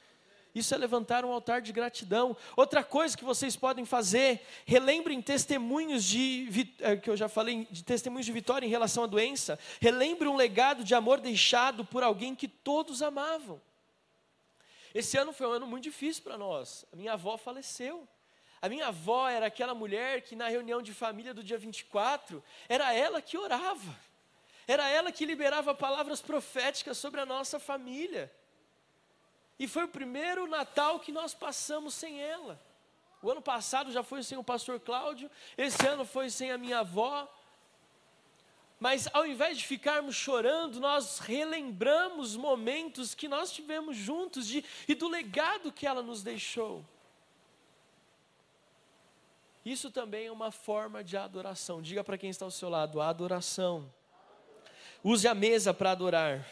[0.54, 2.34] Isso é levantar um altar de gratidão.
[2.56, 7.84] Outra coisa que vocês podem fazer, relembrem testemunhos de eh, que eu já falei, de
[7.84, 9.58] testemunhos de vitória em relação à doença.
[9.80, 13.60] Relembre um legado de amor deixado por alguém que todos amavam.
[14.94, 16.86] Esse ano foi um ano muito difícil para nós.
[16.90, 18.08] A minha avó faleceu.
[18.66, 22.92] A minha avó era aquela mulher que na reunião de família do dia 24, era
[22.92, 23.96] ela que orava.
[24.66, 28.28] Era ela que liberava palavras proféticas sobre a nossa família.
[29.56, 32.60] E foi o primeiro Natal que nós passamos sem ela.
[33.22, 36.80] O ano passado já foi sem o pastor Cláudio, esse ano foi sem a minha
[36.80, 37.32] avó.
[38.80, 44.94] Mas ao invés de ficarmos chorando, nós relembramos momentos que nós tivemos juntos de, e
[44.96, 46.84] do legado que ela nos deixou.
[49.66, 51.82] Isso também é uma forma de adoração.
[51.82, 53.92] Diga para quem está ao seu lado: adoração.
[55.02, 56.48] Use a mesa para adorar.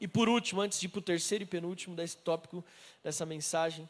[0.00, 2.64] E por último, antes de ir para o terceiro e penúltimo desse tópico,
[3.02, 3.88] dessa mensagem,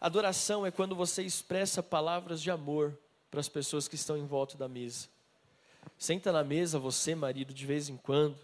[0.00, 2.96] adoração é quando você expressa palavras de amor
[3.32, 5.08] para as pessoas que estão em volta da mesa.
[5.98, 8.38] Senta na mesa você, marido, de vez em quando,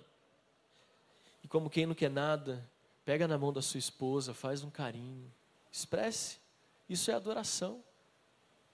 [1.45, 2.69] e como quem não quer nada,
[3.05, 5.33] pega na mão da sua esposa, faz um carinho,
[5.71, 6.39] expresse.
[6.89, 7.85] Isso é adoração.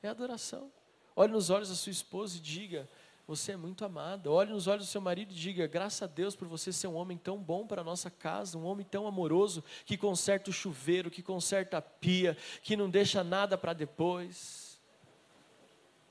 [0.02, 0.70] É adoração.
[1.14, 2.88] Olhe nos olhos da sua esposa e diga:
[3.26, 4.30] você é muito amada.
[4.30, 6.94] Olhe nos olhos do seu marido e diga: graças a Deus por você ser um
[6.94, 11.10] homem tão bom para a nossa casa, um homem tão amoroso, que conserta o chuveiro,
[11.10, 14.80] que conserta a pia, que não deixa nada para depois.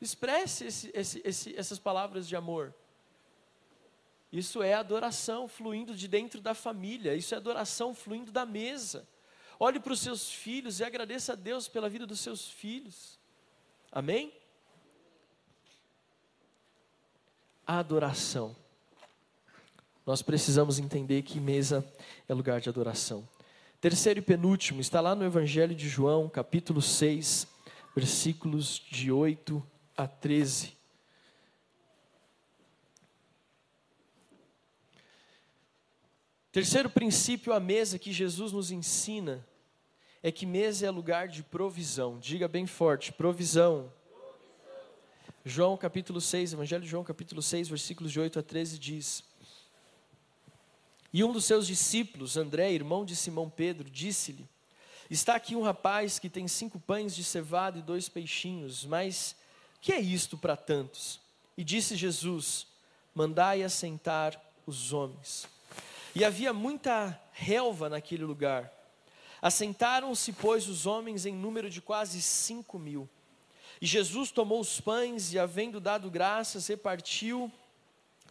[0.01, 2.73] Expresse esse, esse, esse, essas palavras de amor.
[4.29, 9.07] Isso é adoração fluindo de dentro da família, isso é adoração fluindo da mesa.
[9.57, 13.17] Olhe para os seus filhos e agradeça a Deus pela vida dos seus filhos.
[13.95, 14.33] Amém?
[17.65, 18.55] adoração.
[20.05, 21.83] Nós precisamos entender que mesa
[22.27, 23.27] é lugar de adoração.
[23.81, 27.47] Terceiro e penúltimo, está lá no Evangelho de João, capítulo 6,
[27.95, 29.65] versículos de 8
[29.97, 30.73] a 13.
[36.51, 39.45] Terceiro princípio, a mesa que Jesus nos ensina
[40.25, 42.17] é que mesa é lugar de provisão.
[42.17, 43.93] Diga bem forte: provisão.
[45.45, 49.23] João capítulo 6, Evangelho de João capítulo 6, versículos de 8 a 13 diz:
[51.13, 54.49] E um dos seus discípulos, André, irmão de Simão Pedro, disse-lhe:
[55.11, 59.35] Está aqui um rapaz que tem cinco pães de cevada e dois peixinhos, mas
[59.79, 61.19] que é isto para tantos?
[61.55, 62.65] E disse Jesus:
[63.13, 65.47] Mandai assentar os homens.
[66.15, 68.74] E havia muita relva naquele lugar.
[69.45, 73.07] Assentaram-se, pois, os homens em número de quase cinco mil.
[73.79, 77.51] E Jesus tomou os pães e, havendo dado graças, repartiu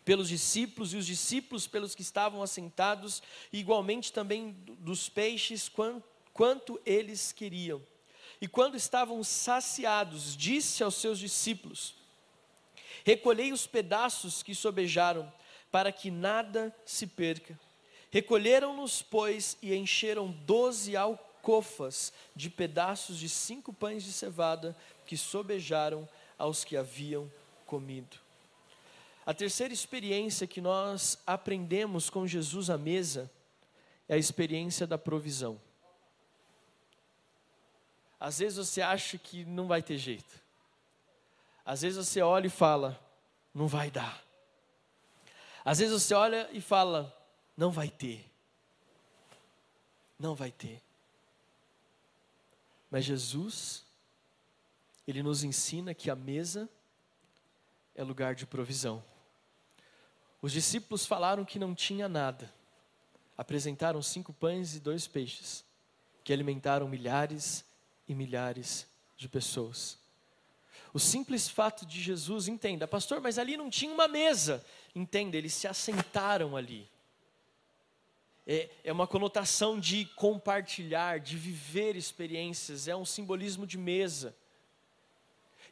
[0.04, 3.22] pelos discípulos e os discípulos pelos que estavam assentados,
[3.52, 5.70] e igualmente também dos peixes,
[6.32, 7.80] quanto eles queriam.
[8.40, 11.94] E quando estavam saciados, disse aos seus discípulos:
[13.04, 15.32] Recolhei os pedaços que sobejaram,
[15.70, 17.56] para que nada se perca.
[18.14, 26.08] Recolheram-nos, pois, e encheram doze alcofas de pedaços de cinco pães de cevada, que sobejaram
[26.38, 27.28] aos que haviam
[27.66, 28.16] comido.
[29.26, 33.28] A terceira experiência que nós aprendemos com Jesus à mesa
[34.08, 35.60] é a experiência da provisão.
[38.20, 40.40] Às vezes você acha que não vai ter jeito.
[41.66, 42.96] Às vezes você olha e fala,
[43.52, 44.22] não vai dar.
[45.64, 47.12] Às vezes você olha e fala,
[47.56, 48.30] não vai ter.
[50.18, 50.82] Não vai ter.
[52.90, 53.84] Mas Jesus,
[55.06, 56.68] Ele nos ensina que a mesa
[57.94, 59.02] é lugar de provisão.
[60.40, 62.52] Os discípulos falaram que não tinha nada.
[63.36, 65.64] Apresentaram cinco pães e dois peixes,
[66.22, 67.64] que alimentaram milhares
[68.06, 68.86] e milhares
[69.16, 69.98] de pessoas.
[70.92, 74.64] O simples fato de Jesus, entenda, pastor, mas ali não tinha uma mesa.
[74.94, 76.88] Entenda, eles se assentaram ali.
[78.46, 84.36] É, é uma conotação de compartilhar, de viver experiências, é um simbolismo de mesa.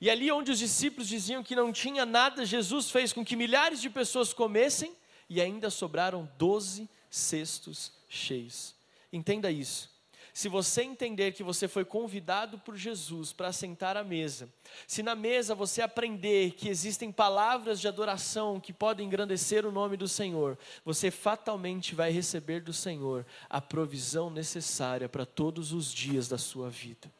[0.01, 3.81] E ali onde os discípulos diziam que não tinha nada, Jesus fez com que milhares
[3.81, 4.97] de pessoas comessem
[5.29, 8.75] e ainda sobraram doze cestos cheios.
[9.13, 9.92] Entenda isso.
[10.33, 14.49] Se você entender que você foi convidado por Jesus para sentar à mesa,
[14.87, 19.95] se na mesa você aprender que existem palavras de adoração que podem engrandecer o nome
[19.95, 26.29] do Senhor, você fatalmente vai receber do Senhor a provisão necessária para todos os dias
[26.29, 27.13] da sua vida.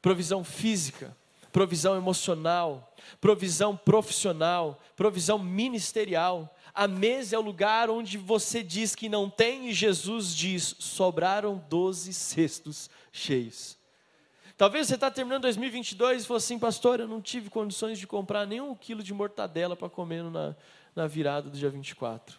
[0.00, 1.16] Provisão física,
[1.52, 9.08] provisão emocional, provisão profissional, provisão ministerial, a mesa é o lugar onde você diz que
[9.08, 13.76] não tem e Jesus diz: sobraram doze cestos cheios.
[14.56, 18.46] Talvez você está terminando 2022 e falou assim, pastor, eu não tive condições de comprar
[18.46, 20.54] nem um quilo de mortadela para comer na,
[20.94, 22.38] na virada do dia 24.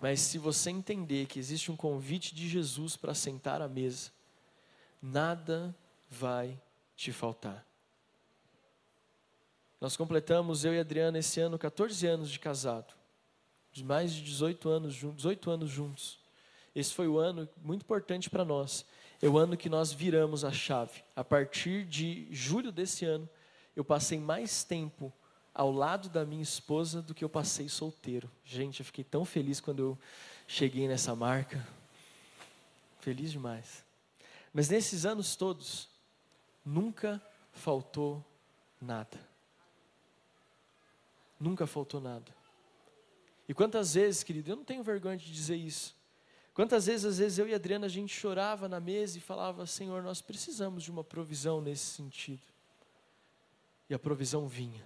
[0.00, 4.10] Mas se você entender que existe um convite de Jesus para sentar à mesa,
[5.00, 5.74] nada
[6.10, 6.60] vai
[6.94, 7.64] te faltar.
[9.86, 12.92] Nós completamos, eu e Adriana, esse ano 14 anos de casado.
[13.70, 16.18] De mais de 18 anos, 18 anos juntos.
[16.74, 18.84] Esse foi o ano muito importante para nós.
[19.22, 21.04] É o ano que nós viramos a chave.
[21.14, 23.28] A partir de julho desse ano,
[23.76, 25.12] eu passei mais tempo
[25.54, 28.28] ao lado da minha esposa do que eu passei solteiro.
[28.44, 29.98] Gente, eu fiquei tão feliz quando eu
[30.48, 31.64] cheguei nessa marca.
[32.98, 33.84] Feliz demais.
[34.52, 35.88] Mas nesses anos todos,
[36.64, 37.22] nunca
[37.52, 38.20] faltou
[38.80, 39.35] nada.
[41.38, 42.34] Nunca faltou nada.
[43.48, 45.94] E quantas vezes, querido, eu não tenho vergonha de dizer isso.
[46.52, 49.66] Quantas vezes, às vezes, eu e a Adriana, a gente chorava na mesa e falava:
[49.66, 52.42] Senhor, nós precisamos de uma provisão nesse sentido.
[53.88, 54.82] E a provisão vinha.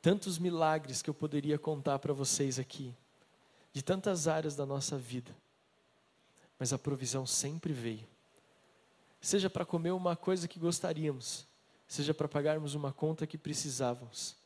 [0.00, 2.92] Tantos milagres que eu poderia contar para vocês aqui,
[3.72, 5.30] de tantas áreas da nossa vida,
[6.58, 8.08] mas a provisão sempre veio.
[9.20, 11.46] Seja para comer uma coisa que gostaríamos,
[11.86, 14.41] seja para pagarmos uma conta que precisávamos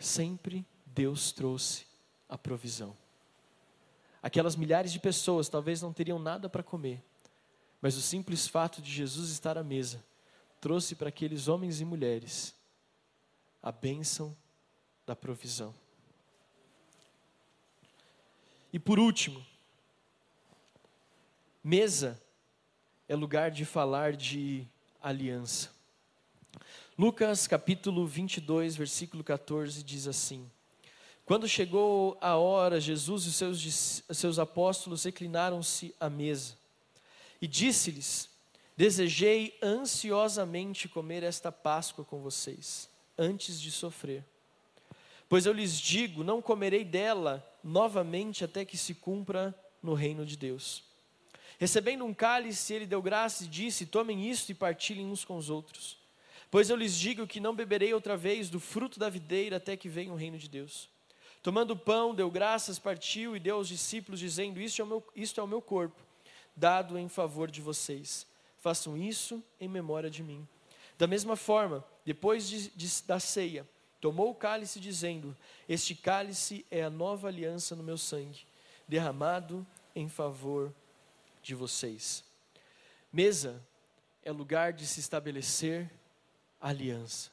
[0.00, 1.86] sempre Deus trouxe
[2.28, 2.96] a provisão.
[4.22, 7.02] Aquelas milhares de pessoas talvez não teriam nada para comer,
[7.80, 10.04] mas o simples fato de Jesus estar à mesa
[10.60, 12.54] trouxe para aqueles homens e mulheres
[13.62, 14.36] a bênção
[15.06, 15.74] da provisão.
[18.72, 19.44] E por último,
[21.62, 22.20] mesa
[23.08, 24.66] é lugar de falar de
[25.02, 25.79] aliança.
[26.98, 30.50] Lucas capítulo 22, versículo 14 diz assim:
[31.24, 36.58] Quando chegou a hora, Jesus e seus, seus apóstolos reclinaram-se à mesa
[37.40, 38.28] e disse-lhes:
[38.76, 44.24] Desejei ansiosamente comer esta Páscoa com vocês, antes de sofrer.
[45.28, 50.36] Pois eu lhes digo: não comerei dela novamente até que se cumpra no reino de
[50.36, 50.82] Deus.
[51.58, 55.48] Recebendo um cálice, ele deu graça e disse: Tomem isto e partilhem uns com os
[55.50, 55.99] outros.
[56.50, 59.88] Pois eu lhes digo que não beberei outra vez do fruto da videira até que
[59.88, 60.88] venha o reino de Deus.
[61.42, 65.04] Tomando o pão, deu graças, partiu e deu aos discípulos, dizendo: Isto é o meu,
[65.14, 66.02] isto é o meu corpo,
[66.54, 68.26] dado em favor de vocês.
[68.58, 70.46] Façam isso em memória de mim.
[70.98, 73.66] Da mesma forma, depois de, de, da ceia,
[74.00, 75.36] tomou o cálice, dizendo:
[75.68, 78.44] Este cálice é a nova aliança no meu sangue,
[78.86, 80.74] derramado em favor
[81.42, 82.24] de vocês.
[83.12, 83.64] Mesa
[84.22, 85.90] é lugar de se estabelecer
[86.60, 87.30] aliança.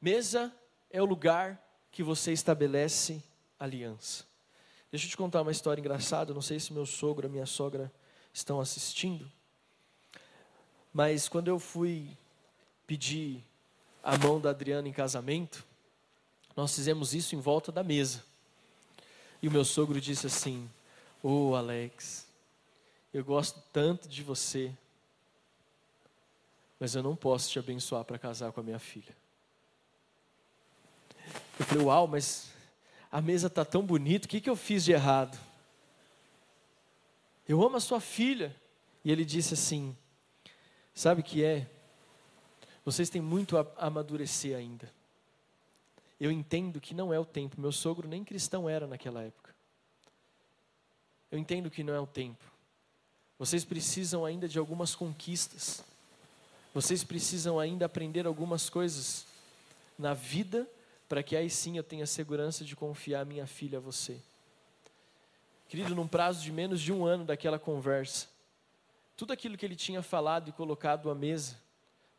[0.00, 0.54] Mesa
[0.90, 3.22] é o lugar que você estabelece
[3.58, 4.24] aliança.
[4.90, 6.34] Deixa eu te contar uma história engraçada.
[6.34, 7.90] Não sei se meu sogro, a minha sogra
[8.32, 9.30] estão assistindo,
[10.92, 12.08] mas quando eu fui
[12.86, 13.42] pedir
[14.02, 15.64] a mão da Adriana em casamento,
[16.56, 18.22] nós fizemos isso em volta da mesa.
[19.42, 20.70] E o meu sogro disse assim:
[21.22, 22.26] Ô oh, Alex,
[23.12, 24.72] eu gosto tanto de você,
[26.78, 29.16] mas eu não posso te abençoar para casar com a minha filha.
[31.58, 32.50] Eu falei, uau, mas
[33.10, 35.38] a mesa está tão bonita, o que, que eu fiz de errado?
[37.48, 38.54] Eu amo a sua filha.
[39.04, 39.96] E ele disse assim:
[40.94, 41.68] Sabe o que é?
[42.84, 44.90] Vocês têm muito a amadurecer ainda.
[46.18, 47.60] Eu entendo que não é o tempo.
[47.60, 49.54] Meu sogro nem cristão era naquela época.
[51.30, 52.44] Eu entendo que não é o tempo.
[53.38, 55.84] Vocês precisam ainda de algumas conquistas.
[56.74, 59.24] Vocês precisam ainda aprender algumas coisas
[59.96, 60.68] na vida
[61.08, 64.20] para que aí sim eu tenha segurança de confiar minha filha a você.
[65.68, 68.26] Querido, num prazo de menos de um ano daquela conversa,
[69.16, 71.56] tudo aquilo que ele tinha falado e colocado à mesa,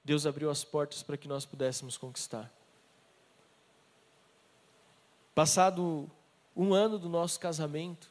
[0.03, 2.49] Deus abriu as portas para que nós pudéssemos conquistar.
[5.33, 6.09] Passado
[6.55, 8.09] um ano do nosso casamento,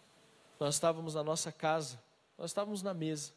[0.60, 1.98] nós estávamos na nossa casa,
[2.36, 3.32] nós estávamos na mesa,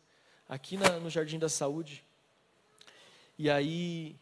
[0.50, 2.04] aqui na, no Jardim da Saúde,
[3.38, 4.16] e aí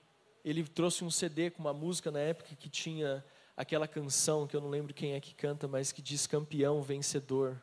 [0.43, 3.23] ele trouxe um CD com uma música na época que tinha
[3.55, 7.61] aquela canção que eu não lembro quem é que canta, mas que diz campeão, vencedor.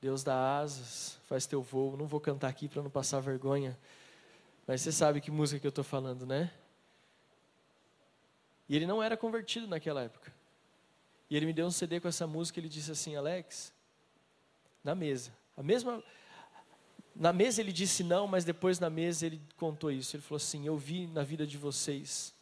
[0.00, 1.96] Deus dá asas, faz teu voo.
[1.96, 3.78] Não vou cantar aqui para não passar vergonha,
[4.66, 6.52] mas você sabe que música que eu estou falando, né?
[8.68, 10.32] E ele não era convertido naquela época.
[11.30, 13.72] E ele me deu um CD com essa música e ele disse assim: Alex,
[14.84, 16.02] na mesa, a mesma.
[17.18, 20.14] Na mesa ele disse não, mas depois na mesa ele contou isso.
[20.14, 22.32] Ele falou assim: Eu vi na vida de vocês,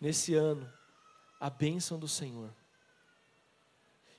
[0.00, 0.68] nesse ano,
[1.38, 2.52] a bênção do Senhor.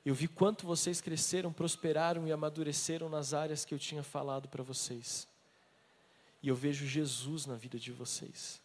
[0.06, 4.64] Eu vi quanto vocês cresceram, prosperaram e amadureceram nas áreas que eu tinha falado para
[4.64, 5.28] vocês.
[6.41, 8.62] E eu vejo Jesus na vida de vocês.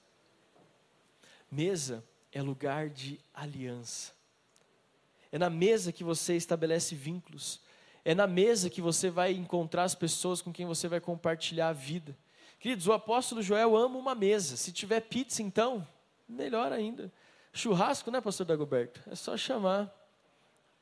[1.51, 4.13] Mesa é lugar de aliança.
[5.33, 7.61] É na mesa que você estabelece vínculos.
[8.05, 11.73] É na mesa que você vai encontrar as pessoas com quem você vai compartilhar a
[11.73, 12.17] vida.
[12.61, 14.57] Queridos, o apóstolo Joel ama uma mesa.
[14.57, 15.87] Se tiver pizza, então,
[16.29, 17.11] melhor ainda.
[17.53, 19.01] Churrasco, né, pastor Dagoberto?
[19.11, 19.93] É só chamar.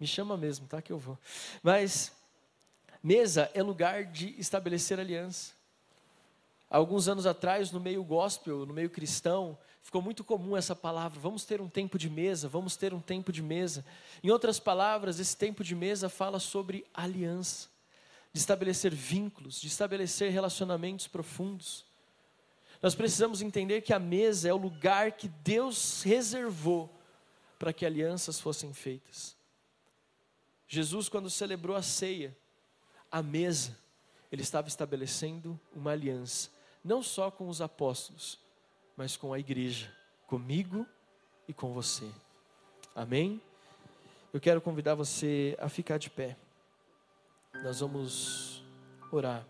[0.00, 0.82] Me chama mesmo, tá?
[0.82, 1.18] Que eu vou.
[1.62, 2.12] Mas
[3.02, 5.52] mesa é lugar de estabelecer aliança.
[6.72, 11.44] Alguns anos atrás, no meio gospel, no meio cristão, ficou muito comum essa palavra: vamos
[11.44, 13.84] ter um tempo de mesa, vamos ter um tempo de mesa.
[14.24, 17.68] Em outras palavras, esse tempo de mesa fala sobre aliança,
[18.32, 21.84] de estabelecer vínculos, de estabelecer relacionamentos profundos.
[22.80, 26.88] Nós precisamos entender que a mesa é o lugar que Deus reservou
[27.58, 29.36] para que alianças fossem feitas.
[30.66, 32.34] Jesus, quando celebrou a ceia,
[33.10, 33.76] a mesa,
[34.32, 36.48] ele estava estabelecendo uma aliança,
[36.84, 38.38] não só com os apóstolos,
[38.96, 39.92] mas com a igreja,
[40.26, 40.86] comigo
[41.46, 42.10] e com você.
[42.94, 43.40] Amém?
[44.32, 46.36] Eu quero convidar você a ficar de pé.
[47.62, 48.64] Nós vamos
[49.10, 49.46] orar.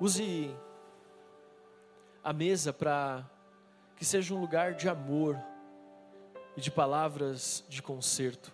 [0.00, 0.50] Use
[2.24, 3.24] a mesa para
[3.96, 5.38] que seja um lugar de amor
[6.56, 8.52] e de palavras de conserto.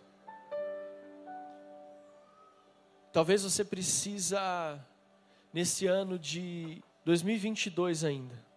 [3.13, 4.79] Talvez você precisa
[5.53, 8.49] nesse ano de 2022 ainda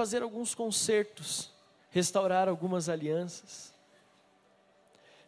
[0.00, 1.50] fazer alguns consertos,
[1.90, 3.74] restaurar algumas alianças.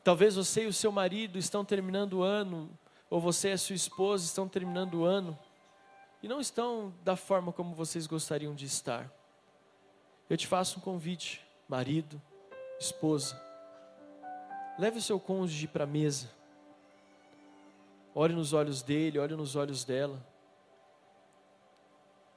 [0.02, 2.70] Talvez você e o seu marido estão terminando o ano,
[3.10, 5.38] ou você e a sua esposa estão terminando o ano
[6.22, 9.12] e não estão da forma como vocês gostariam de estar.
[10.30, 12.20] Eu te faço um convite, marido,
[12.80, 13.38] esposa.
[14.78, 16.30] Leve o seu cônjuge para a mesa.
[18.14, 20.24] Olhe nos olhos dele, olhe nos olhos dela.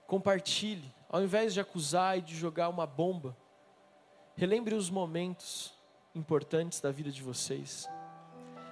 [0.08, 3.36] Compartilhe, ao invés de acusar e de jogar uma bomba.
[4.36, 5.74] Relembre os momentos
[6.14, 7.90] importantes da vida de vocês.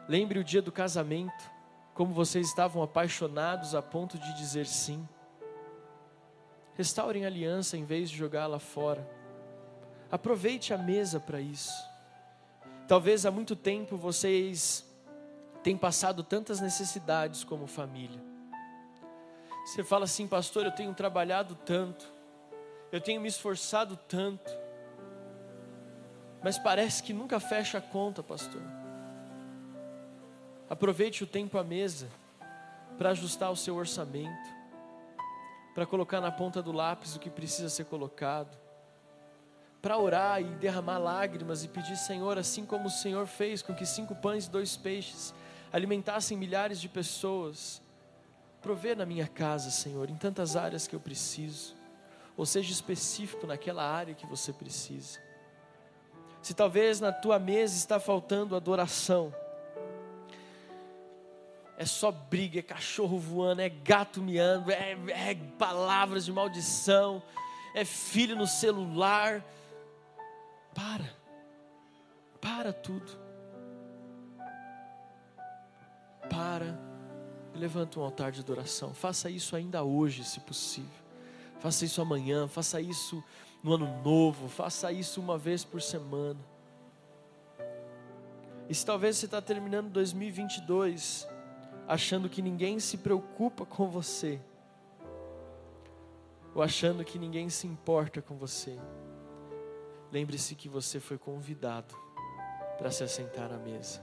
[0.07, 1.51] Lembre o dia do casamento,
[1.93, 5.07] como vocês estavam apaixonados a ponto de dizer sim.
[6.75, 9.07] Restaurem a aliança em vez de jogá-la fora.
[10.09, 11.73] Aproveite a mesa para isso.
[12.87, 14.85] Talvez há muito tempo vocês
[15.63, 18.21] têm passado tantas necessidades como família.
[19.65, 22.05] Você fala assim, pastor, eu tenho trabalhado tanto,
[22.91, 24.51] eu tenho me esforçado tanto,
[26.43, 28.61] mas parece que nunca fecha a conta, pastor.
[30.69, 32.07] Aproveite o tempo à mesa
[32.97, 34.63] para ajustar o seu orçamento
[35.73, 38.55] para colocar na ponta do lápis o que precisa ser colocado,
[39.81, 43.85] para orar e derramar lágrimas e pedir, Senhor, assim como o Senhor fez com que
[43.85, 45.33] cinco pães e dois peixes
[45.73, 47.81] alimentassem milhares de pessoas,
[48.61, 51.75] prover na minha casa, Senhor, em tantas áreas que eu preciso,
[52.37, 55.19] ou seja específico naquela área que você precisa.
[56.43, 59.33] Se talvez na tua mesa está faltando adoração,
[61.75, 67.23] é só briga, é cachorro voando, é gato miando, é, é palavras de maldição,
[67.73, 69.43] é filho no celular.
[70.75, 71.09] Para,
[72.39, 73.22] para tudo.
[76.29, 76.79] Para
[77.53, 78.93] e levanta um altar de adoração.
[78.93, 81.03] Faça isso ainda hoje, se possível.
[81.59, 83.23] Faça isso amanhã, faça isso
[83.63, 86.39] no ano novo, faça isso uma vez por semana.
[88.67, 91.27] E se talvez você está terminando 2022
[91.87, 94.39] achando que ninguém se preocupa com você,
[96.55, 98.79] ou achando que ninguém se importa com você,
[100.11, 101.95] lembre-se que você foi convidado
[102.77, 104.01] para se assentar à mesa.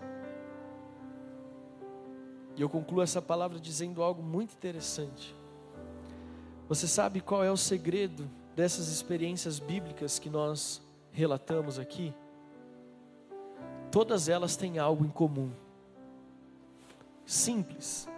[2.57, 5.35] E eu concluo essa palavra dizendo algo muito interessante.
[6.69, 12.15] Você sabe qual é o segredo dessas experiências bíblicas que nós relatamos aqui?
[13.91, 15.51] Todas elas têm algo em comum.
[17.25, 18.09] Simples,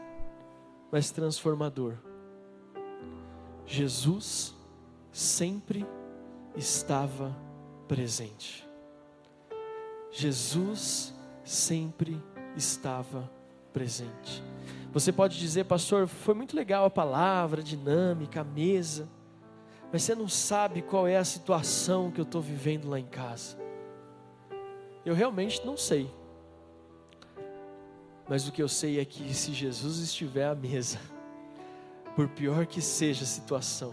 [0.91, 1.97] mas transformador.
[3.67, 4.55] Jesus
[5.11, 5.87] sempre
[6.57, 7.35] estava
[7.89, 8.69] presente.
[10.11, 11.15] Jesus
[11.45, 12.23] sempre
[12.55, 13.42] estava presente.
[14.93, 19.09] Você pode dizer, pastor, foi muito legal a palavra, a dinâmica, a mesa,
[19.93, 23.59] mas você não sabe qual é a situação que eu estou vivendo lá em casa.
[25.05, 26.11] Eu realmente não sei.
[28.29, 30.99] Mas o que eu sei é que se Jesus estiver à mesa,
[32.15, 33.93] por pior que seja a situação,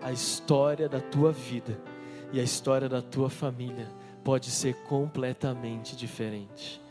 [0.00, 1.78] a história da tua vida
[2.32, 3.88] e a história da tua família
[4.22, 6.83] pode ser completamente diferente.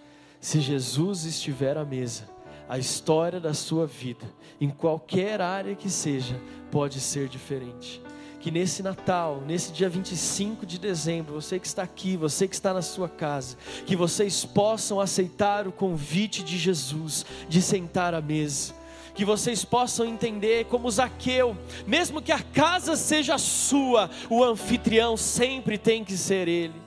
[0.44, 2.30] Se Jesus estiver à mesa,
[2.68, 4.26] a história da sua vida,
[4.60, 6.38] em qualquer área que seja,
[6.70, 8.02] pode ser diferente
[8.42, 12.74] que nesse Natal, nesse dia 25 de dezembro, você que está aqui, você que está
[12.74, 18.74] na sua casa, que vocês possam aceitar o convite de Jesus de sentar à mesa.
[19.16, 21.56] Que vocês possam entender como Zaqueu,
[21.88, 26.83] mesmo que a casa seja sua, o anfitrião sempre tem que ser ele.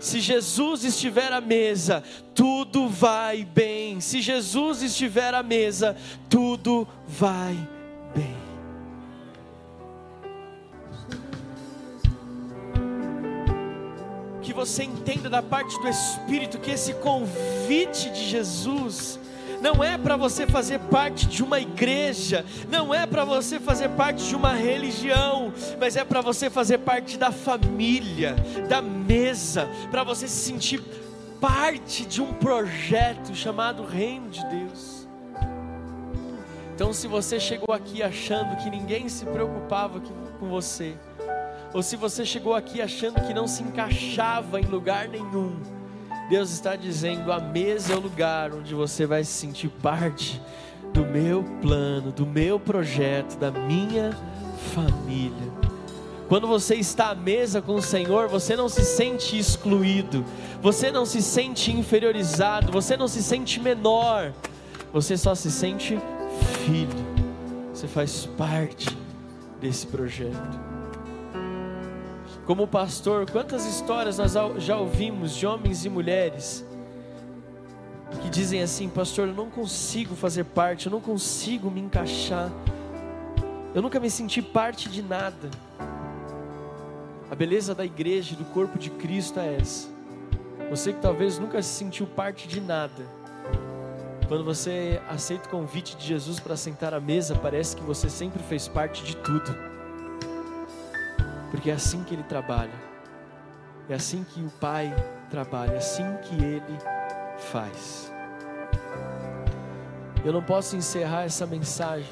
[0.00, 2.02] Se Jesus estiver à mesa,
[2.34, 4.00] tudo vai bem.
[4.00, 5.96] Se Jesus estiver à mesa,
[6.28, 7.56] tudo vai
[8.14, 8.48] bem.
[14.58, 19.16] você entenda da parte do Espírito que esse convite de Jesus
[19.60, 24.26] não é para você fazer parte de uma igreja, não é para você fazer parte
[24.26, 28.36] de uma religião, mas é para você fazer parte da família,
[28.68, 30.82] da mesa, para você se sentir
[31.40, 35.08] parte de um projeto chamado Reino de Deus.
[36.74, 40.94] Então, se você chegou aqui achando que ninguém se preocupava com você,
[41.74, 45.60] ou se você chegou aqui achando que não se encaixava em lugar nenhum,
[46.28, 50.40] Deus está dizendo: a mesa é o lugar onde você vai se sentir parte
[50.92, 54.16] do meu plano, do meu projeto, da minha
[54.74, 55.48] família.
[56.28, 60.22] Quando você está à mesa com o Senhor, você não se sente excluído,
[60.60, 64.32] você não se sente inferiorizado, você não se sente menor,
[64.92, 65.98] você só se sente
[66.66, 67.08] filho.
[67.72, 68.94] Você faz parte
[69.60, 70.67] desse projeto.
[72.48, 76.64] Como pastor, quantas histórias nós já ouvimos de homens e mulheres
[78.22, 82.50] que dizem assim: Pastor, eu não consigo fazer parte, eu não consigo me encaixar,
[83.74, 85.50] eu nunca me senti parte de nada.
[87.30, 89.86] A beleza da igreja, do corpo de Cristo é essa.
[90.70, 93.04] Você que talvez nunca se sentiu parte de nada,
[94.26, 98.42] quando você aceita o convite de Jesus para sentar à mesa, parece que você sempre
[98.42, 99.67] fez parte de tudo
[101.50, 102.72] porque é assim que ele trabalha,
[103.88, 104.94] é assim que o Pai
[105.30, 106.78] trabalha, é assim que ele
[107.38, 108.12] faz.
[110.24, 112.10] Eu não posso encerrar essa mensagem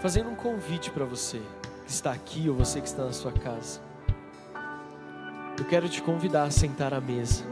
[0.00, 1.40] fazendo um convite para você
[1.84, 3.80] que está aqui ou você que está na sua casa.
[5.58, 7.44] Eu quero te convidar a sentar à mesa.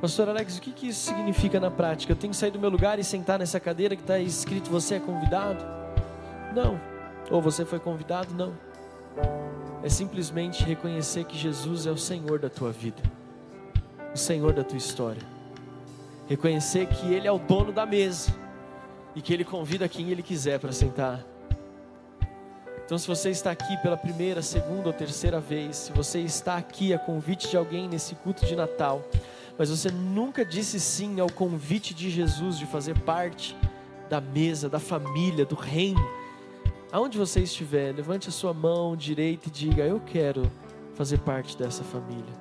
[0.00, 2.12] Pastor Alex, o que, que isso significa na prática?
[2.12, 4.96] Eu tenho que sair do meu lugar e sentar nessa cadeira que está escrito você
[4.96, 5.64] é convidado?
[6.54, 6.89] Não.
[7.30, 8.34] Ou você foi convidado?
[8.34, 8.52] Não.
[9.82, 13.02] É simplesmente reconhecer que Jesus é o Senhor da tua vida,
[14.12, 15.22] o Senhor da tua história.
[16.28, 18.34] Reconhecer que Ele é o dono da mesa
[19.14, 21.24] e que Ele convida quem Ele quiser para sentar.
[22.84, 26.92] Então, se você está aqui pela primeira, segunda ou terceira vez, se você está aqui
[26.92, 29.02] a convite de alguém nesse culto de Natal,
[29.56, 33.56] mas você nunca disse sim ao convite de Jesus de fazer parte
[34.08, 36.04] da mesa, da família, do reino,
[36.92, 40.50] Aonde você estiver, levante a sua mão direita e diga: Eu quero
[40.94, 42.34] fazer parte dessa família.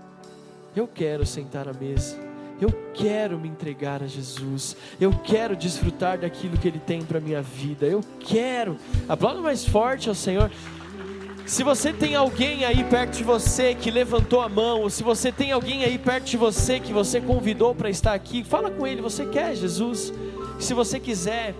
[0.75, 2.17] Eu quero sentar à mesa.
[2.59, 4.75] Eu quero me entregar a Jesus.
[4.99, 7.85] Eu quero desfrutar daquilo que Ele tem para minha vida.
[7.85, 8.77] Eu quero.
[9.07, 10.51] Aplauda mais forte ao Senhor.
[11.45, 15.31] Se você tem alguém aí perto de você que levantou a mão, ou se você
[15.31, 19.01] tem alguém aí perto de você que você convidou para estar aqui, fala com ele.
[19.01, 20.13] Você quer Jesus?
[20.59, 21.55] Se você quiser,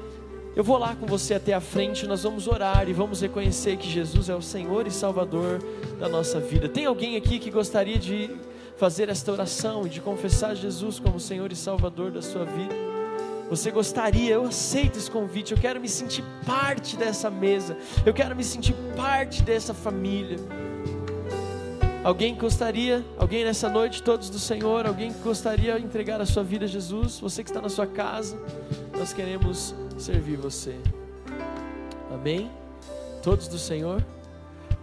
[0.60, 3.90] eu vou lá com você até a frente, nós vamos orar e vamos reconhecer que
[3.90, 5.64] Jesus é o Senhor e Salvador
[5.98, 6.68] da nossa vida.
[6.68, 8.30] Tem alguém aqui que gostaria de
[8.76, 12.76] fazer esta oração e de confessar Jesus como Senhor e Salvador da sua vida.
[13.50, 18.36] Você gostaria, eu aceito esse convite, eu quero me sentir parte dessa mesa, eu quero
[18.36, 20.40] me sentir parte dessa família.
[22.04, 26.44] Alguém gostaria, alguém nessa noite, todos do Senhor, alguém que gostaria de entregar a sua
[26.44, 28.38] vida a Jesus, você que está na sua casa,
[28.98, 30.76] nós queremos servir você.
[32.12, 32.50] Amém?
[33.22, 34.04] Todos do Senhor?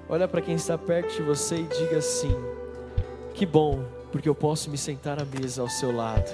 [0.09, 2.35] Olha para quem está perto de você e diga assim:
[3.35, 6.31] que bom, porque eu posso me sentar à mesa ao seu lado.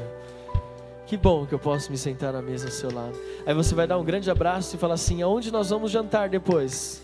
[1.06, 3.18] Que bom que eu posso me sentar à mesa ao seu lado.
[3.44, 7.02] Aí você vai dar um grande abraço e falar assim: aonde nós vamos jantar depois?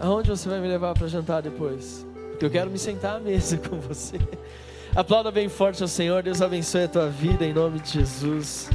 [0.00, 2.04] Aonde você vai me levar para jantar depois?
[2.30, 4.18] Porque eu quero me sentar à mesa com você.
[4.94, 6.22] Aplauda bem forte ao Senhor.
[6.22, 8.68] Deus abençoe a tua vida em nome de Jesus.